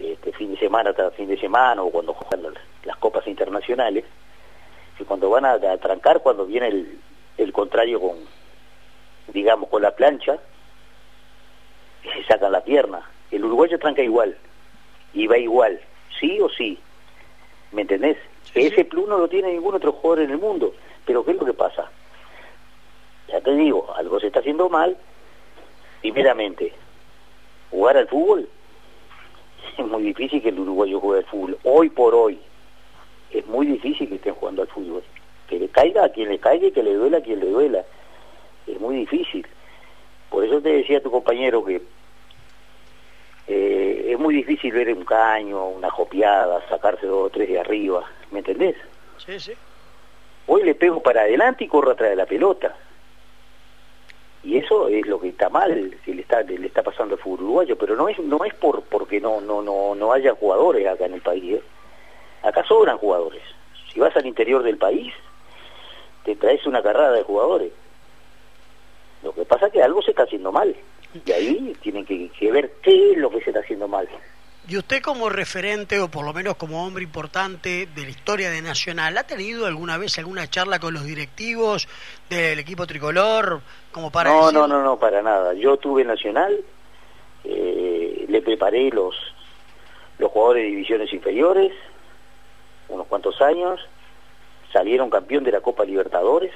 este 0.00 0.32
fin 0.32 0.52
de 0.52 0.58
semana 0.58 0.92
tras 0.92 1.14
fin 1.14 1.28
de 1.28 1.38
semana 1.38 1.82
o 1.82 1.90
cuando 1.90 2.14
juegan 2.14 2.54
las, 2.84 2.96
copas 2.96 3.26
internacionales, 3.26 4.04
que 4.96 5.04
cuando 5.04 5.30
van 5.30 5.44
a, 5.44 5.58
trancar, 5.78 6.20
cuando 6.20 6.46
viene 6.46 6.68
el, 6.68 6.98
el 7.38 7.52
contrario 7.52 8.00
con, 8.00 8.16
digamos, 9.28 9.68
con 9.68 9.82
la 9.82 9.92
plancha, 9.92 10.38
se 12.02 12.24
sacan 12.24 12.52
la 12.52 12.62
pierna. 12.62 13.02
El 13.30 13.44
uruguayo 13.44 13.78
tranca 13.78 14.02
igual 14.02 14.36
y 15.14 15.26
va 15.26 15.38
igual, 15.38 15.80
sí 16.18 16.40
o 16.40 16.48
sí. 16.48 16.78
¿Me 17.72 17.82
entendés? 17.82 18.16
Ese 18.54 18.84
plus 18.84 19.08
no 19.08 19.18
lo 19.18 19.28
tiene 19.28 19.52
ningún 19.52 19.74
otro 19.74 19.92
jugador 19.92 20.24
en 20.24 20.32
el 20.32 20.38
mundo. 20.38 20.74
Pero 21.06 21.24
¿qué 21.24 21.32
es 21.32 21.36
lo 21.38 21.46
que 21.46 21.52
pasa? 21.52 21.90
Ya 23.28 23.40
te 23.40 23.54
digo, 23.54 23.92
algo 23.96 24.18
se 24.18 24.26
está 24.26 24.40
haciendo 24.40 24.68
mal. 24.68 24.96
Primeramente, 26.00 26.72
jugar 27.70 27.96
al 27.96 28.08
fútbol 28.08 28.48
es 29.78 29.86
muy 29.86 30.02
difícil 30.02 30.42
que 30.42 30.50
el 30.50 30.58
uruguayo 30.58 31.00
juegue 31.00 31.20
al 31.20 31.26
fútbol. 31.26 31.58
Hoy 31.64 31.90
por 31.90 32.14
hoy 32.14 32.38
es 33.30 33.46
muy 33.46 33.66
difícil 33.66 34.08
que 34.08 34.16
estén 34.16 34.34
jugando 34.34 34.62
al 34.62 34.68
fútbol. 34.68 35.02
Que 35.48 35.58
le 35.58 35.68
caiga 35.68 36.04
a 36.04 36.08
quien 36.08 36.28
le 36.28 36.38
caiga 36.38 36.66
y 36.66 36.72
que 36.72 36.82
le 36.82 36.94
duela 36.94 37.18
a 37.18 37.22
quien 37.22 37.40
le 37.40 37.46
duela. 37.46 37.84
Es 38.66 38.80
muy 38.80 38.96
difícil. 38.96 39.46
Por 40.28 40.44
eso 40.44 40.60
te 40.60 40.70
decía 40.70 41.02
tu 41.02 41.10
compañero 41.10 41.64
que 41.64 41.82
eh, 43.48 44.10
es 44.12 44.18
muy 44.18 44.34
difícil 44.34 44.72
ver 44.72 44.92
un 44.92 45.04
caño, 45.04 45.68
una 45.68 45.90
jopiada, 45.90 46.66
sacarse 46.68 47.06
dos 47.06 47.26
o 47.26 47.30
tres 47.30 47.48
de 47.48 47.58
arriba. 47.58 48.04
¿Me 48.30 48.40
entendés? 48.40 48.76
Sí, 49.18 49.40
sí. 49.40 49.52
Hoy 50.46 50.62
le 50.62 50.74
pego 50.74 51.02
para 51.02 51.22
adelante 51.22 51.64
y 51.64 51.68
corro 51.68 51.92
atrás 51.92 52.10
de 52.10 52.16
la 52.16 52.26
pelota 52.26 52.76
y 54.42 54.56
eso 54.56 54.88
es 54.88 55.06
lo 55.06 55.20
que 55.20 55.28
está 55.28 55.48
mal 55.50 55.94
si 56.04 56.14
le 56.14 56.22
está 56.22 56.42
le 56.42 56.66
está 56.66 56.82
pasando 56.82 57.14
al 57.14 57.20
fútbol 57.20 57.44
uruguayo 57.44 57.76
pero 57.76 57.94
no 57.94 58.08
es 58.08 58.18
no 58.18 58.44
es 58.44 58.54
por 58.54 58.82
porque 58.82 59.20
no 59.20 59.40
no 59.40 59.60
no 59.60 59.94
no 59.94 60.12
haya 60.12 60.34
jugadores 60.34 60.86
acá 60.86 61.06
en 61.06 61.14
el 61.14 61.20
país 61.20 61.56
¿eh? 61.56 61.62
acá 62.42 62.64
sobran 62.64 62.98
jugadores. 62.98 63.42
Si 63.92 64.00
vas 64.00 64.16
al 64.16 64.26
interior 64.26 64.62
del 64.62 64.78
país 64.78 65.12
te 66.24 66.36
traes 66.36 66.66
una 66.66 66.82
carrada 66.82 67.12
de 67.12 67.22
jugadores. 67.22 67.72
Lo 69.22 69.32
que 69.32 69.44
pasa 69.44 69.66
es 69.66 69.72
que 69.72 69.82
algo 69.82 70.02
se 70.02 70.10
está 70.10 70.22
haciendo 70.22 70.52
mal 70.52 70.74
y 71.26 71.32
ahí 71.32 71.76
tienen 71.82 72.06
que, 72.06 72.30
que 72.30 72.52
ver 72.52 72.72
qué 72.82 73.12
es 73.12 73.18
lo 73.18 73.30
que 73.30 73.40
se 73.40 73.50
está 73.50 73.60
haciendo 73.60 73.88
mal 73.88 74.08
y 74.70 74.76
usted 74.76 75.02
como 75.02 75.28
referente, 75.28 75.98
o 75.98 76.08
por 76.08 76.24
lo 76.24 76.32
menos 76.32 76.54
como 76.54 76.86
hombre 76.86 77.02
importante 77.02 77.88
de 77.92 78.02
la 78.04 78.08
historia 78.08 78.50
de 78.50 78.62
Nacional, 78.62 79.18
¿ha 79.18 79.24
tenido 79.24 79.66
alguna 79.66 79.98
vez 79.98 80.16
alguna 80.18 80.48
charla 80.48 80.78
con 80.78 80.94
los 80.94 81.04
directivos 81.04 81.88
del 82.28 82.56
equipo 82.60 82.86
tricolor? 82.86 83.62
Como 83.90 84.12
para 84.12 84.30
no, 84.30 84.52
no, 84.52 84.68
no, 84.68 84.80
no, 84.80 84.96
para 84.96 85.22
nada. 85.22 85.54
Yo 85.54 85.76
tuve 85.78 86.04
Nacional, 86.04 86.56
eh, 87.42 88.26
le 88.28 88.42
preparé 88.42 88.90
los, 88.90 89.16
los 90.18 90.30
jugadores 90.30 90.62
de 90.62 90.68
divisiones 90.68 91.12
inferiores, 91.12 91.72
unos 92.88 93.08
cuantos 93.08 93.42
años, 93.42 93.80
salieron 94.72 95.10
campeón 95.10 95.42
de 95.42 95.50
la 95.50 95.60
Copa 95.60 95.84
Libertadores, 95.84 96.52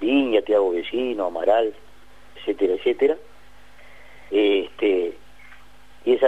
Viña, 0.00 0.40
Tiago 0.40 0.70
Vecino, 0.70 1.26
Amaral, 1.26 1.74
etcétera, 2.36 2.72
etcétera. 2.72 3.16
Esa 4.30 4.75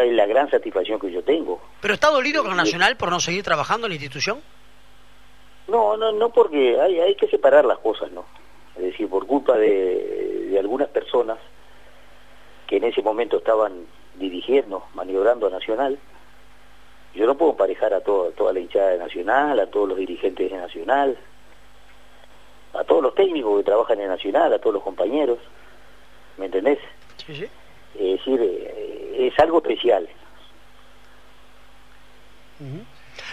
es 0.09 0.15
la 0.15 0.27
gran 0.27 0.51
satisfacción 0.51 0.99
que 1.01 1.11
yo 1.11 1.23
tengo. 1.23 1.61
¿Pero 1.81 1.95
está 1.95 2.11
dolido 2.11 2.45
con 2.45 2.57
Nacional 2.57 2.97
por 2.97 3.11
no 3.11 3.21
seguir 3.21 3.43
trabajando 3.43 3.87
en 3.87 3.91
la 3.91 3.95
institución? 3.97 4.41
No, 5.69 5.97
no, 5.97 6.13
no 6.13 6.31
porque 6.31 6.81
hay, 6.81 6.99
hay 7.01 7.15
que 7.15 7.29
separar 7.29 7.65
las 7.65 7.79
cosas, 7.79 8.11
¿no? 8.13 8.25
Es 8.77 8.85
decir, 8.85 9.09
por 9.09 9.27
culpa 9.27 9.57
de, 9.57 10.49
de 10.51 10.59
algunas 10.59 10.89
personas 10.89 11.39
que 12.67 12.77
en 12.77 12.85
ese 12.85 13.03
momento 13.03 13.39
estaban 13.39 13.87
dirigiendo, 14.17 14.85
maniobrando 14.95 15.47
a 15.47 15.51
Nacional, 15.51 15.99
yo 17.15 17.27
no 17.27 17.37
puedo 17.37 17.57
parejar 17.57 17.95
a 17.95 18.01
todo, 18.01 18.31
toda 18.31 18.53
la 18.53 18.61
hinchada 18.61 18.91
de 18.91 18.99
Nacional, 18.99 19.59
a 19.59 19.67
todos 19.67 19.89
los 19.89 19.99
dirigentes 19.99 20.51
de 20.51 20.57
Nacional, 20.57 21.19
a 22.75 22.85
todos 22.85 23.03
los 23.03 23.15
técnicos 23.15 23.59
que 23.59 23.65
trabajan 23.65 24.01
en 24.01 24.09
Nacional, 24.09 24.53
a 24.53 24.59
todos 24.59 24.75
los 24.75 24.83
compañeros, 24.83 25.39
¿me 26.37 26.47
entendés? 26.47 26.79
Sí, 27.27 27.35
sí. 27.35 27.49
Es 27.99 28.19
decir, 28.19 28.41
eh, 28.41 28.88
es 29.19 29.39
algo 29.39 29.59
especial. 29.59 30.09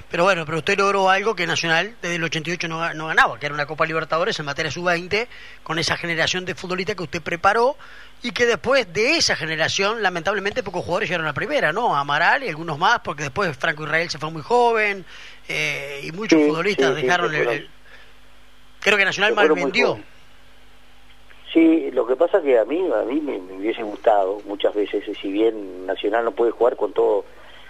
Pero 0.09 0.23
bueno, 0.23 0.45
pero 0.45 0.59
usted 0.59 0.77
logró 0.77 1.09
algo 1.09 1.35
que 1.35 1.47
Nacional 1.47 1.95
desde 2.01 2.15
el 2.15 2.23
88 2.23 2.67
no, 2.67 2.93
no 2.93 3.07
ganaba, 3.07 3.39
que 3.39 3.45
era 3.45 3.55
una 3.55 3.65
Copa 3.65 3.85
Libertadores 3.85 4.39
en 4.39 4.45
materia 4.45 4.71
sub-20, 4.71 5.27
con 5.63 5.79
esa 5.79 5.97
generación 5.97 6.45
de 6.45 6.55
futbolistas 6.55 6.95
que 6.95 7.03
usted 7.03 7.21
preparó 7.21 7.77
y 8.21 8.31
que 8.31 8.45
después 8.45 8.91
de 8.91 9.17
esa 9.17 9.35
generación, 9.35 10.01
lamentablemente, 10.01 10.63
pocos 10.63 10.83
jugadores 10.83 11.09
llegaron 11.09 11.25
a 11.25 11.29
la 11.29 11.33
primera, 11.33 11.71
¿no? 11.71 11.95
Amaral 11.95 12.43
y 12.43 12.49
algunos 12.49 12.77
más, 12.77 12.99
porque 12.99 13.23
después 13.23 13.55
Franco 13.57 13.83
Israel 13.83 14.09
se 14.09 14.17
fue 14.17 14.31
muy 14.31 14.41
joven 14.41 15.05
eh, 15.47 16.01
y 16.03 16.11
muchos 16.11 16.41
futbolistas 16.41 16.95
dejaron 16.95 17.33
el, 17.33 17.69
Creo 18.79 18.99
que 18.99 19.05
Nacional 19.05 19.33
mal 19.33 19.51
vendió. 19.51 19.99
Sí, 21.53 21.89
lo 21.91 22.05
que 22.05 22.15
pasa 22.15 22.41
que 22.41 22.59
a 22.59 22.65
mí 22.65 22.85
a 22.91 23.03
mí 23.03 23.21
me, 23.21 23.37
hubiese 23.37 23.83
gustado 23.83 24.41
muchas 24.45 24.73
veces, 24.73 25.05
si 25.17 25.31
bien 25.31 25.85
Nacional 25.85 26.25
no 26.25 26.31
puede 26.31 26.51
jugar 26.51 26.75
con 26.75 26.91
todo 26.91 27.25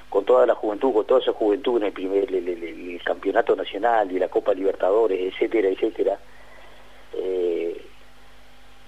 con 0.10 0.24
toda 0.24 0.46
la 0.46 0.56
juventud, 0.56 0.94
con 0.94 1.06
toda 1.06 1.20
esa 1.20 1.34
juventud 1.34 1.78
en 1.78 1.88
el 1.88 1.92
primer 1.92 2.28
campeonato 3.04 3.54
nacional 3.54 4.10
y 4.12 4.18
la 4.18 4.30
Copa 4.30 4.54
Libertadores, 4.54 5.20
etcétera, 5.20 5.68
etcétera, 5.68 6.18
eh, 7.14 7.86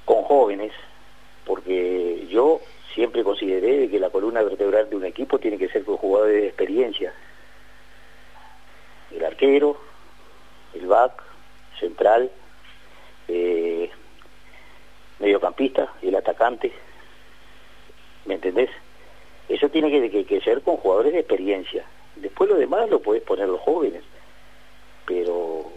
con 0.06 0.24
jóvenes, 0.24 0.72
porque 1.46 2.26
yo 2.30 2.62
siempre 2.94 3.26
consideré 3.26 3.90
que 3.90 4.00
la 4.00 4.10
columna 4.10 4.42
vertebral 4.42 4.90
de 4.90 4.96
un 4.96 5.06
equipo 5.06 5.38
tiene 5.38 5.58
que 5.58 5.68
ser 5.68 5.84
con 5.84 5.98
jugadores 5.98 6.42
de 6.42 6.48
experiencia, 6.48 7.14
el 9.12 9.26
arquero, 9.26 9.78
el 10.74 10.88
back, 10.88 11.24
central, 11.78 12.32
eh, 13.28 13.77
mediocampista 15.20 15.94
el 16.02 16.16
atacante. 16.16 16.72
¿Me 18.26 18.36
entendés? 18.36 18.70
Eso 19.50 19.70
tiene 19.70 20.10
que, 20.10 20.42
ser 20.42 20.62
con 20.62 20.78
jugadores 20.78 21.14
de 21.14 21.20
experiencia. 21.20 21.86
Después 22.18 22.50
lo 22.50 22.58
demás 22.58 22.90
lo 22.90 23.00
puedes 23.02 23.24
poner 23.24 23.48
los 23.48 23.62
jóvenes. 23.62 24.04
Pero 25.06 25.72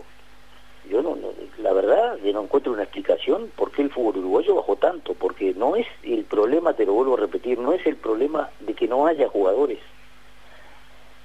yo 0.91 1.03
no, 1.03 1.17
la 1.59 1.73
verdad 1.73 2.19
que 2.19 2.33
no 2.33 2.43
encuentro 2.43 2.73
una 2.73 2.83
explicación 2.83 3.51
por 3.55 3.71
qué 3.71 3.83
el 3.83 3.91
fútbol 3.91 4.19
uruguayo 4.19 4.57
bajó 4.57 4.77
tanto, 4.77 5.15
porque 5.15 5.55
no 5.55 5.77
es 5.77 5.87
el 6.03 6.25
problema, 6.25 6.75
te 6.75 6.85
lo 6.85 6.95
vuelvo 6.95 7.15
a 7.15 7.21
repetir, 7.21 7.59
no 7.59 7.73
es 7.73 7.87
el 7.87 7.97
problema 7.97 8.51
de 8.61 8.75
que 8.75 8.89
no 8.89 9.07
haya 9.07 9.29
jugadores. 9.29 9.79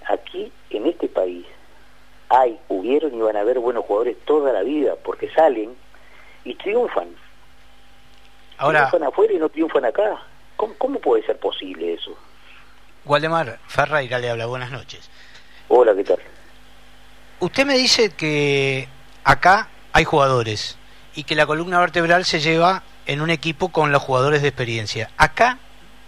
Aquí, 0.08 0.52
en 0.70 0.86
este 0.86 1.08
país, 1.08 1.48
hay, 2.30 2.60
hubieron 2.70 3.16
y 3.16 3.22
van 3.22 3.38
a 3.38 3.42
haber 3.42 3.58
buenos 3.58 3.86
jugadores 3.86 4.18
toda 4.26 4.54
la 4.54 4.62
vida, 4.62 4.96
porque 5.04 5.30
salen 5.32 5.76
y 6.44 6.54
triunfan. 6.54 7.08
Ahora, 8.58 8.90
triunfan 8.90 9.08
afuera 9.10 9.34
y 9.34 9.38
no 9.38 9.50
triunfan 9.50 9.86
acá. 9.86 10.22
¿Cómo, 10.56 11.00
puede 11.00 11.26
ser 11.26 11.38
posible 11.38 11.94
eso? 11.94 12.18
Waldemar 13.04 13.60
Ferreira 13.68 14.20
le 14.20 14.30
habla, 14.30 14.46
buenas 14.46 14.72
noches. 14.72 15.10
Hola, 15.68 15.94
¿qué 15.96 16.04
tal? 16.04 16.20
Usted 17.40 17.66
me 17.66 17.78
dice 17.78 18.12
que 18.12 18.88
acá 19.24 19.68
hay 19.92 20.06
jugadores 20.06 20.78
y 21.14 21.24
que 21.24 21.36
la 21.36 21.46
columna 21.46 21.80
vertebral 21.80 22.26
se 22.26 22.40
lleva 22.40 22.84
en 23.06 23.22
un 23.22 23.30
equipo 23.30 23.70
con 23.70 23.92
los 23.92 24.02
jugadores 24.02 24.42
de 24.42 24.48
experiencia. 24.48 25.12
Acá 25.18 25.60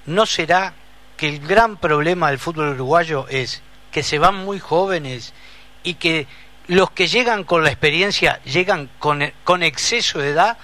no 0.05 0.25
será 0.25 0.73
que 1.17 1.27
el 1.27 1.45
gran 1.45 1.77
problema 1.77 2.29
del 2.29 2.39
fútbol 2.39 2.69
uruguayo 2.69 3.27
es 3.29 3.61
que 3.91 4.03
se 4.03 4.19
van 4.19 4.35
muy 4.35 4.59
jóvenes 4.59 5.33
y 5.83 5.95
que 5.95 6.27
los 6.67 6.91
que 6.91 7.07
llegan 7.07 7.43
con 7.43 7.63
la 7.63 7.69
experiencia 7.69 8.41
llegan 8.43 8.89
con, 8.99 9.23
con 9.43 9.63
exceso 9.63 10.19
de 10.19 10.29
edad 10.29 10.57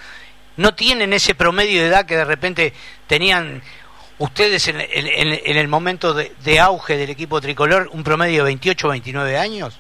no 0.57 0.75
tienen 0.75 1.13
ese 1.13 1.35
promedio 1.35 1.81
de 1.81 1.87
edad 1.87 2.05
que 2.05 2.15
de 2.15 2.25
repente 2.25 2.73
tenían 3.07 3.61
Ustedes 4.19 4.67
en, 4.67 4.79
en, 4.79 5.57
el 5.57 5.67
momento 5.67 6.13
de, 6.13 6.59
auge 6.59 6.97
del 6.97 7.09
equipo 7.09 7.41
tricolor, 7.41 7.89
un 7.91 8.03
promedio 8.03 8.43
de 8.43 8.51
28 8.51 8.89
29 8.89 9.37
años. 9.37 9.79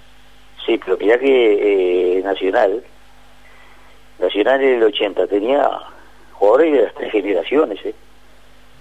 Sí, 0.65 0.79
pero 0.83 0.97
mira 0.97 1.19
que 1.19 2.17
eh, 2.17 2.21
Nacional, 2.23 2.83
Nacional 4.19 4.61
en 4.61 4.75
el 4.75 4.83
80 4.83 5.27
tenía 5.27 5.69
jugadores 6.31 6.73
de 6.73 6.81
las 6.81 6.93
tres 6.95 7.11
generaciones, 7.11 7.85
¿eh? 7.85 7.93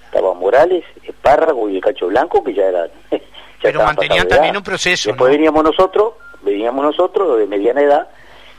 Estaba 0.06 0.32
Morales, 0.34 0.84
Espárrago 1.04 1.68
y 1.68 1.76
el 1.76 1.82
Cacho 1.82 2.06
Blanco, 2.06 2.42
que 2.42 2.54
ya 2.54 2.64
eran... 2.64 2.90
pero 3.62 3.84
mantenían 3.84 4.26
también 4.28 4.56
un 4.56 4.62
proceso. 4.62 5.10
Después 5.10 5.30
veníamos 5.30 5.62
nosotros, 5.64 6.14
veníamos 6.42 6.84
nosotros 6.84 7.38
de 7.38 7.46
mediana 7.46 7.82
edad, 7.82 8.08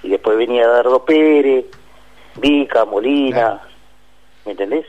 y 0.04 0.10
después 0.10 0.38
venía 0.38 0.68
Dardo 0.68 1.04
Pérez, 1.04 1.66
Vica, 2.36 2.86
Molina, 2.86 3.62
¿me 4.46 4.52
entendés? 4.52 4.86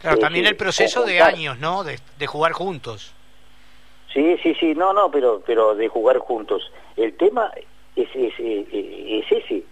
Claro, 0.00 0.18
también 0.18 0.46
el 0.46 0.56
proceso 0.56 1.04
de 1.04 1.20
años, 1.20 1.58
¿no? 1.58 1.82
De, 1.84 2.26
jugar 2.26 2.52
juntos. 2.52 3.14
Sí, 4.12 4.36
sí, 4.42 4.54
sí, 4.54 4.74
no, 4.74 4.92
no, 4.92 5.10
pero, 5.10 5.42
pero 5.44 5.74
de 5.74 5.88
jugar 5.88 6.18
juntos. 6.18 6.70
El 6.96 7.16
tema 7.16 7.50
es, 7.96 8.08
es, 8.14 8.34
es, 8.38 9.24
ese, 9.30 9.64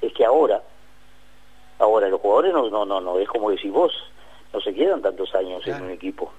es 0.00 0.12
que 0.12 0.24
ahora, 0.24 0.62
ahora 1.78 2.08
los 2.08 2.20
jugadores 2.20 2.52
no, 2.52 2.70
no, 2.70 2.84
no, 2.84 3.00
no, 3.00 3.18
es 3.18 3.28
como 3.28 3.50
decís 3.50 3.72
vos, 3.72 3.92
no 4.52 4.60
se 4.60 4.72
quedan 4.72 5.02
tantos 5.02 5.34
años 5.34 5.66
en 5.66 5.82
un 5.82 5.90
equipo. 5.90 6.32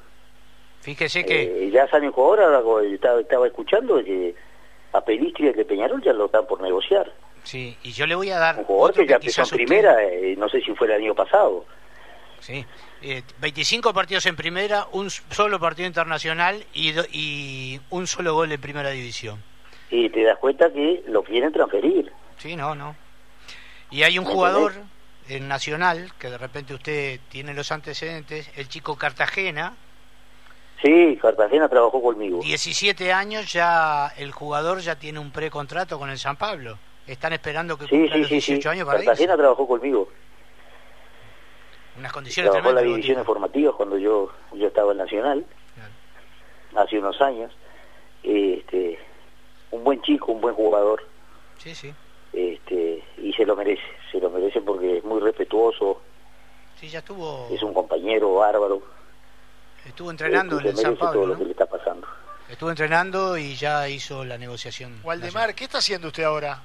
Fíjese 0.81 1.25
que... 1.25 1.65
Eh, 1.65 1.69
ya 1.69 1.87
salen 1.89 2.11
jugadores, 2.11 2.45
ahora 2.45 2.87
estaba, 2.87 3.19
estaba 3.19 3.47
escuchando 3.47 4.01
que 4.03 4.35
a 4.93 5.01
Pelistri 5.01 5.49
y 5.49 5.53
de 5.53 5.65
Peñarol 5.65 6.01
ya 6.01 6.13
lo 6.13 6.25
están 6.25 6.47
por 6.47 6.61
negociar. 6.61 7.11
Sí, 7.47 7.77
y 7.81 7.93
yo 7.93 8.05
le 8.05 8.13
voy 8.13 8.29
a 8.29 8.39
dar... 8.39 8.57
Un 8.57 8.65
jugador 8.65 8.93
que 8.93 9.07
ya 9.07 9.15
empezó 9.15 9.41
en 9.43 9.47
primera, 9.47 10.03
eh, 10.03 10.35
no 10.37 10.49
sé 10.49 10.59
si 10.59 10.73
fue 10.75 10.87
el 10.87 11.01
año 11.01 11.15
pasado. 11.15 11.63
Sí, 12.41 12.65
eh, 13.01 13.23
25 13.39 13.93
partidos 13.93 14.25
en 14.25 14.35
primera, 14.35 14.85
un 14.91 15.09
solo 15.09 15.57
partido 15.57 15.87
internacional 15.87 16.65
y, 16.73 16.93
y 17.13 17.79
un 17.89 18.05
solo 18.05 18.33
gol 18.33 18.51
en 18.51 18.59
primera 18.59 18.89
división. 18.89 19.41
Y 19.89 20.09
te 20.09 20.25
das 20.25 20.37
cuenta 20.39 20.69
que 20.73 21.05
lo 21.07 21.23
quieren 21.23 21.53
transferir. 21.53 22.11
Sí, 22.37 22.57
no, 22.57 22.75
no. 22.75 22.97
Y 23.91 24.03
hay 24.03 24.19
un 24.19 24.25
jugador 24.25 24.73
en 25.29 25.47
Nacional, 25.47 26.11
que 26.19 26.29
de 26.29 26.37
repente 26.37 26.73
usted 26.73 27.21
tiene 27.29 27.53
los 27.53 27.71
antecedentes, 27.71 28.51
el 28.57 28.67
chico 28.67 28.97
Cartagena. 28.97 29.73
Sí, 30.83 31.17
Cartagena 31.21 31.69
trabajó 31.69 32.01
conmigo. 32.01 32.41
17 32.41 33.13
años 33.13 33.53
ya 33.53 34.11
el 34.17 34.33
jugador 34.33 34.81
ya 34.81 34.95
tiene 34.99 35.19
un 35.19 35.31
precontrato 35.31 35.97
con 35.97 36.09
el 36.09 36.19
San 36.19 36.35
Pablo. 36.35 36.77
Están 37.07 37.33
esperando 37.33 37.77
que 37.77 37.87
cumpla 37.87 38.17
los 38.17 38.29
18 38.29 38.69
años 38.69 38.85
para 38.85 38.99
Cartagena 38.99 39.37
trabajó 39.37 39.67
conmigo 39.67 40.09
unas 41.97 42.11
condiciones 42.11 42.51
Trabajó 42.51 42.73
la 42.73 42.81
división 42.81 43.19
informativa 43.19 43.73
cuando 43.73 43.97
yo 43.97 44.31
yo 44.53 44.67
estaba 44.67 44.91
en 44.91 44.99
Nacional, 44.99 45.45
hace 46.75 46.99
unos 46.99 47.19
años. 47.21 47.51
Este, 48.23 48.99
un 49.71 49.83
buen 49.83 50.01
chico, 50.01 50.31
un 50.31 50.41
buen 50.41 50.55
jugador. 50.55 51.03
Sí, 51.57 51.73
sí. 51.73 51.93
Este, 52.33 53.03
y 53.17 53.33
se 53.33 53.45
lo 53.45 53.55
merece, 53.55 53.83
se 54.11 54.19
lo 54.19 54.29
merece 54.29 54.61
porque 54.61 54.97
es 54.97 55.03
muy 55.03 55.19
respetuoso. 55.19 56.01
Sí, 56.79 56.89
ya 56.89 56.99
estuvo. 56.99 57.47
Es 57.51 57.61
un 57.63 57.73
compañero 57.73 58.35
bárbaro. 58.35 58.81
Estuvo 59.85 60.11
entrenando 60.11 60.59
en 60.59 60.67
el 60.67 60.77
San 60.77 60.95
Pablo. 60.95 61.21
Todo 61.21 61.27
lo 61.27 61.37
que 61.37 61.45
le 61.45 61.51
está 61.51 61.65
pasando. 61.65 62.07
Estuvo 62.49 62.69
entrenando 62.69 63.37
y 63.37 63.55
ya 63.55 63.89
hizo 63.89 64.23
la 64.23 64.37
negociación. 64.37 64.99
Waldemar, 65.03 65.55
¿qué 65.55 65.65
está 65.65 65.79
haciendo 65.79 66.07
usted 66.07 66.23
ahora? 66.23 66.61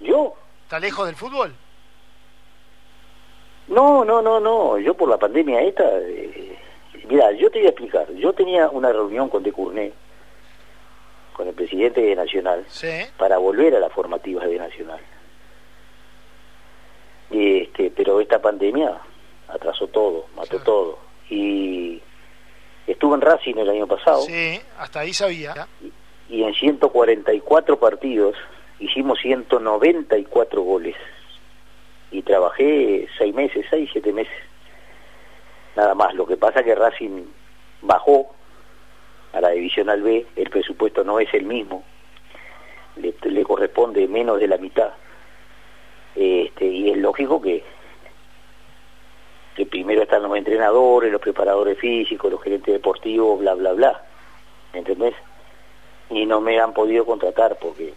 ¿Yo? 0.00 0.34
¿Está 0.64 0.78
lejos 0.78 1.06
del 1.06 1.16
fútbol? 1.16 1.54
No, 3.68 4.04
no, 4.04 4.20
no, 4.22 4.40
no. 4.40 4.78
Yo 4.78 4.94
por 4.94 5.08
la 5.08 5.18
pandemia 5.18 5.60
esta... 5.62 5.84
Eh, 6.00 6.58
mira, 7.08 7.32
yo 7.32 7.50
te 7.50 7.58
voy 7.58 7.66
a 7.66 7.70
explicar. 7.70 8.12
Yo 8.14 8.32
tenía 8.32 8.68
una 8.68 8.92
reunión 8.92 9.28
con 9.28 9.42
De 9.42 9.52
Cournet, 9.52 9.94
con 11.32 11.48
el 11.48 11.54
presidente 11.54 12.00
de 12.00 12.14
Nacional, 12.14 12.64
para 13.18 13.38
volver 13.38 13.74
a 13.74 13.80
las 13.80 13.92
formativas 13.92 14.46
de 14.46 14.58
Nacional. 14.58 15.00
Este, 17.30 17.90
pero 17.90 18.20
esta 18.20 18.40
pandemia 18.40 19.00
atrasó 19.48 19.88
todo, 19.88 20.26
mató 20.36 20.60
todo. 20.60 20.98
Y 21.30 22.00
estuve 22.86 23.14
en 23.14 23.20
Racing 23.22 23.54
el 23.56 23.70
año 23.70 23.86
pasado. 23.86 24.22
Sí, 24.22 24.60
hasta 24.78 25.00
ahí 25.00 25.12
sabía. 25.12 25.66
Y, 26.28 26.36
y 26.36 26.44
en 26.44 26.54
144 26.54 27.78
partidos 27.78 28.36
hicimos 28.78 29.18
194 29.20 30.62
goles 30.62 30.96
y 32.10 32.22
trabajé 32.22 33.08
seis 33.18 33.34
meses, 33.34 33.66
seis, 33.68 33.88
siete 33.92 34.12
meses. 34.12 34.34
Nada 35.76 35.94
más. 35.94 36.14
Lo 36.14 36.26
que 36.26 36.36
pasa 36.36 36.60
es 36.60 36.66
que 36.66 36.74
Racing 36.74 37.24
bajó 37.82 38.34
a 39.32 39.40
la 39.40 39.50
Divisional 39.50 40.00
B, 40.00 40.26
el 40.36 40.50
presupuesto 40.50 41.02
no 41.02 41.18
es 41.18 41.32
el 41.34 41.44
mismo, 41.44 41.82
le, 42.96 43.42
corresponde 43.42 44.06
menos 44.06 44.38
de 44.38 44.46
la 44.46 44.58
mitad. 44.58 44.92
Este, 46.14 46.66
y 46.66 46.90
es 46.90 46.96
lógico 46.98 47.42
que, 47.42 47.64
que 49.56 49.66
primero 49.66 50.02
están 50.02 50.22
los 50.22 50.36
entrenadores, 50.36 51.10
los 51.10 51.20
preparadores 51.20 51.78
físicos, 51.78 52.30
los 52.30 52.42
gerentes 52.42 52.72
deportivos, 52.72 53.40
bla, 53.40 53.54
bla, 53.54 53.72
bla. 53.72 54.02
¿Me 54.72 54.78
entendés? 54.78 55.14
Y 56.10 56.26
no 56.26 56.40
me 56.40 56.60
han 56.60 56.72
podido 56.72 57.04
contratar 57.04 57.58
porque 57.60 57.92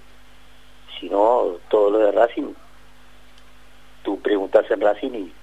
si 1.00 1.10
no, 1.10 1.58
todo 1.70 1.92
lo 1.92 2.00
de 2.00 2.12
Racing 2.12 2.54
tú 4.08 4.18
preguntas 4.22 4.66
en 4.72 4.80
Racing 4.80 5.12
y, 5.12 5.34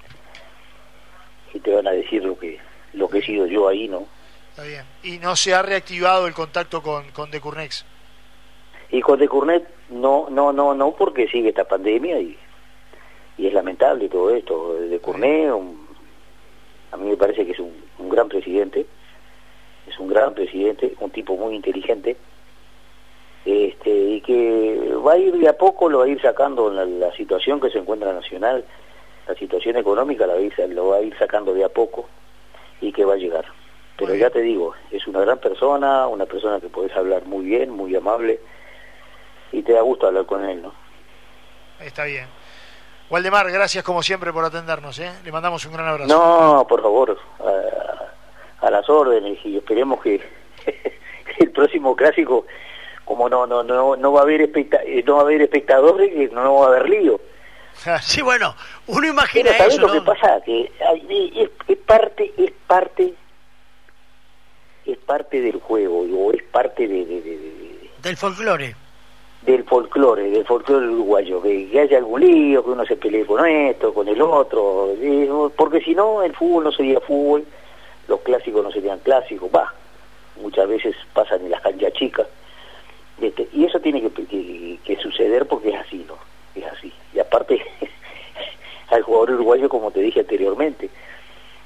y, 1.53 1.61
te 1.61 1.75
van 1.75 1.87
a 1.87 1.90
decir 1.90 2.25
lo 2.25 2.38
que 2.38 2.59
lo 2.95 3.09
que 3.11 3.19
he 3.19 3.23
sido 3.23 3.47
yo 3.47 3.69
ahí, 3.69 3.88
¿no? 3.88 4.07
Está 4.51 4.62
bien. 4.62 4.85
¿Y 5.03 5.19
no 5.19 5.37
se 5.37 5.53
ha 5.53 5.61
reactivado 5.61 6.27
el 6.27 6.33
contacto 6.33 6.83
con, 6.83 7.11
con 7.11 7.31
Decurnex? 7.31 7.85
Y 8.90 9.03
con 9.03 9.19
Decurnet 9.19 9.69
no, 9.90 10.29
no, 10.31 10.51
no, 10.53 10.73
no, 10.75 10.93
porque 10.93 11.29
sigue 11.29 11.51
esta 11.51 11.64
pandemia 11.64 12.19
y, 12.21 12.38
y 13.37 13.47
es 13.49 13.53
lamentable 13.53 14.09
todo 14.09 14.35
esto. 14.35 14.77
Decurnet, 14.77 15.51
a 16.93 16.97
mí 16.97 17.11
me 17.11 17.17
parece 17.19 17.45
que 17.45 17.53
es 17.53 17.59
un, 17.59 17.75
un 17.99 18.09
gran 18.09 18.29
presidente, 18.29 18.87
es 19.87 19.99
un 19.99 20.09
gran 20.09 20.33
presidente, 20.33 20.95
un 21.01 21.11
tipo 21.11 21.37
muy 21.37 21.55
inteligente 21.55 22.17
este, 23.44 23.90
y 23.90 24.20
que 24.22 24.92
va 25.07 25.12
a 25.12 25.18
ir 25.18 25.37
de 25.37 25.48
a 25.48 25.57
poco, 25.59 25.88
lo 25.88 25.98
va 25.98 26.04
a 26.07 26.09
ir 26.09 26.20
sacando 26.20 26.70
la, 26.70 26.85
la 26.85 27.12
situación 27.12 27.61
que 27.61 27.70
se 27.70 27.78
encuentra 27.78 28.12
nacional, 28.12 28.64
la 29.26 29.35
situación 29.35 29.76
económica 29.76 30.26
la 30.26 30.35
va 30.35 30.40
a 30.40 30.42
ir, 30.42 30.54
lo 30.70 30.88
va 30.88 30.96
a 30.96 31.02
ir 31.02 31.16
sacando 31.18 31.52
de 31.52 31.64
a 31.64 31.68
poco 31.68 32.09
y 32.80 32.92
que 32.92 33.04
va 33.04 33.14
a 33.14 33.18
llegar. 33.18 33.44
Pero 33.96 34.14
ya 34.14 34.28
te 34.30 34.40
digo, 34.40 34.74
es 34.90 35.07
una 35.07 35.20
gran 35.20 35.38
persona, 35.38 36.09
una 36.09 36.26
persona 36.26 36.59
que 36.61 36.68
puedes 36.68 36.94
hablar 36.96 37.26
muy 37.26 37.44
bien, 37.44 37.70
muy 37.70 37.94
amable 37.94 38.40
y 39.52 39.62
te 39.62 39.72
da 39.72 39.83
gusto 39.83 40.09
hablar 40.09 40.26
con 40.26 40.44
él, 40.44 40.62
¿no? 40.62 40.72
Está 41.78 42.04
bien. 42.04 42.26
Waldemar, 43.09 43.50
gracias 43.52 43.85
como 43.85 44.02
siempre 44.02 44.33
por 44.33 44.44
atendernos, 44.44 44.98
¿eh? 44.98 45.12
Le 45.24 45.30
mandamos 45.30 45.64
un 45.66 45.74
gran 45.74 45.87
abrazo. 45.87 46.12
No, 46.12 46.66
por 46.66 46.83
favor, 46.83 47.16
a, 47.38 48.66
a 48.66 48.70
las 48.70 48.88
órdenes 48.88 49.38
y 49.44 49.59
esperemos 49.59 50.02
que 50.02 50.20
el 51.38 51.50
próximo 51.52 51.94
clásico 51.94 52.46
como 53.05 53.29
no 53.29 53.47
no 53.47 53.62
no 53.62 53.97
no 53.97 54.12
va 54.12 54.21
a 54.21 54.23
haber 54.23 54.43
eh, 54.43 55.05
no 55.07 55.14
va 55.17 55.21
a 55.21 55.25
haber 55.25 55.43
espectadores 55.43 56.11
y 56.14 56.35
no 56.35 56.55
va 56.57 56.67
a 56.67 56.69
haber 56.69 56.88
lío. 56.88 57.21
Sí 58.03 58.23
bueno 58.23 58.55
uno 58.87 59.07
imagina 59.07 59.51
Pero 59.51 59.59
¿sabes 59.59 59.79
lo 59.79 59.93
que 59.93 60.01
pasa 60.03 60.40
que 60.45 60.71
es, 61.38 61.79
parte 61.87 62.33
es 62.37 62.53
parte 62.67 63.14
es 64.87 64.99
parte 64.99 65.40
del 65.40 65.61
juego 65.61 66.01
o 66.01 66.33
es 66.33 66.43
parte 66.45 66.87
de, 66.87 67.90
del 68.03 68.17
folclore. 68.17 68.77
del 69.43 69.64
folclore 69.64 70.31
del 70.31 70.47
folclore 70.47 70.87
uruguayo 70.87 71.43
que, 71.43 71.69
haya 71.81 71.99
algún 71.99 72.21
lío 72.21 72.64
que 72.64 72.71
uno 72.71 72.87
se 72.87 72.97
pelee 72.97 73.27
con 73.27 73.45
esto 73.47 73.93
con 73.93 74.09
el 74.09 74.21
otro 74.23 74.90
porque 75.57 75.81
si 75.81 75.95
no 75.95 76.23
el 76.23 76.35
fútbol 76.35 76.64
no 76.64 76.73
sería 76.73 77.01
fútbol 77.01 77.45
los 78.09 78.21
clásicos 78.21 78.62
no 78.62 78.71
serían 78.71 78.99
clásicos 79.01 79.51
va 79.55 79.73
muchas 80.40 80.69
veces 80.69 80.95
pasan 81.12 81.43
en 81.43 81.51
las 81.51 81.61
canchas 81.61 81.93
chicas 81.95 82.27
este, 83.20 83.48
y 83.53 83.64
eso 83.64 83.81
tiene 83.81 84.03
que, 84.03 84.96
suceder 85.03 85.46
porque 85.46 85.70
es 85.70 85.81
así, 85.81 86.05
¿no? 86.09 86.16
Es 86.55 86.64
así. 86.72 86.92
Y 87.12 87.18
aparte, 87.18 87.61
al 88.88 89.03
jugador 89.03 89.33
uruguayo, 89.33 89.68
como 89.68 89.90
te 89.90 90.00
dije 90.00 90.20
anteriormente, 90.20 90.90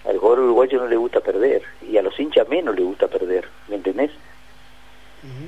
al 0.04 0.18
jugador 0.18 0.40
uruguayo 0.44 0.80
no 0.80 0.88
le 0.88 0.96
gusta 0.96 1.20
perder 1.20 1.62
y 1.88 1.96
a 1.96 2.02
los 2.02 2.18
hinchas 2.18 2.48
menos 2.48 2.74
le 2.76 2.82
gusta 2.82 3.08
perder, 3.08 3.48
¿me 3.68 3.76
entendés? 3.76 4.10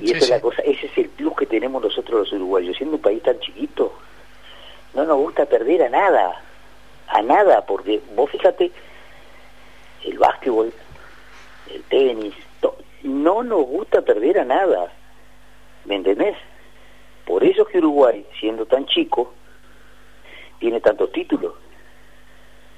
Y 0.01 0.11
esa 0.11 0.17
es 0.17 0.29
la 0.29 0.41
cosa, 0.41 0.61
ese 0.63 0.87
es 0.87 0.97
el 0.97 1.09
plus 1.09 1.33
que 1.35 1.45
tenemos 1.45 1.81
nosotros 1.81 2.19
los 2.19 2.33
uruguayos, 2.33 2.75
siendo 2.75 2.97
un 2.97 3.01
país 3.01 3.23
tan 3.23 3.39
chiquito, 3.39 3.93
no 4.93 5.05
nos 5.05 5.17
gusta 5.17 5.45
perder 5.45 5.83
a 5.83 5.89
nada, 5.89 6.43
a 7.07 7.21
nada, 7.21 7.65
porque 7.65 8.01
vos 8.13 8.29
fíjate, 8.29 8.69
el 10.03 10.17
básquetbol, 10.17 10.73
el 11.73 11.83
tenis, 11.83 12.33
no 13.03 13.43
nos 13.43 13.65
gusta 13.65 14.01
perder 14.01 14.39
a 14.39 14.45
nada 14.45 14.91
¿Me 15.91 15.97
entendés? 15.97 16.37
Por 17.25 17.43
eso 17.43 17.63
es 17.63 17.67
que 17.67 17.79
Uruguay, 17.79 18.25
siendo 18.39 18.65
tan 18.65 18.85
chico, 18.85 19.33
tiene 20.57 20.79
tantos 20.79 21.11
títulos. 21.11 21.51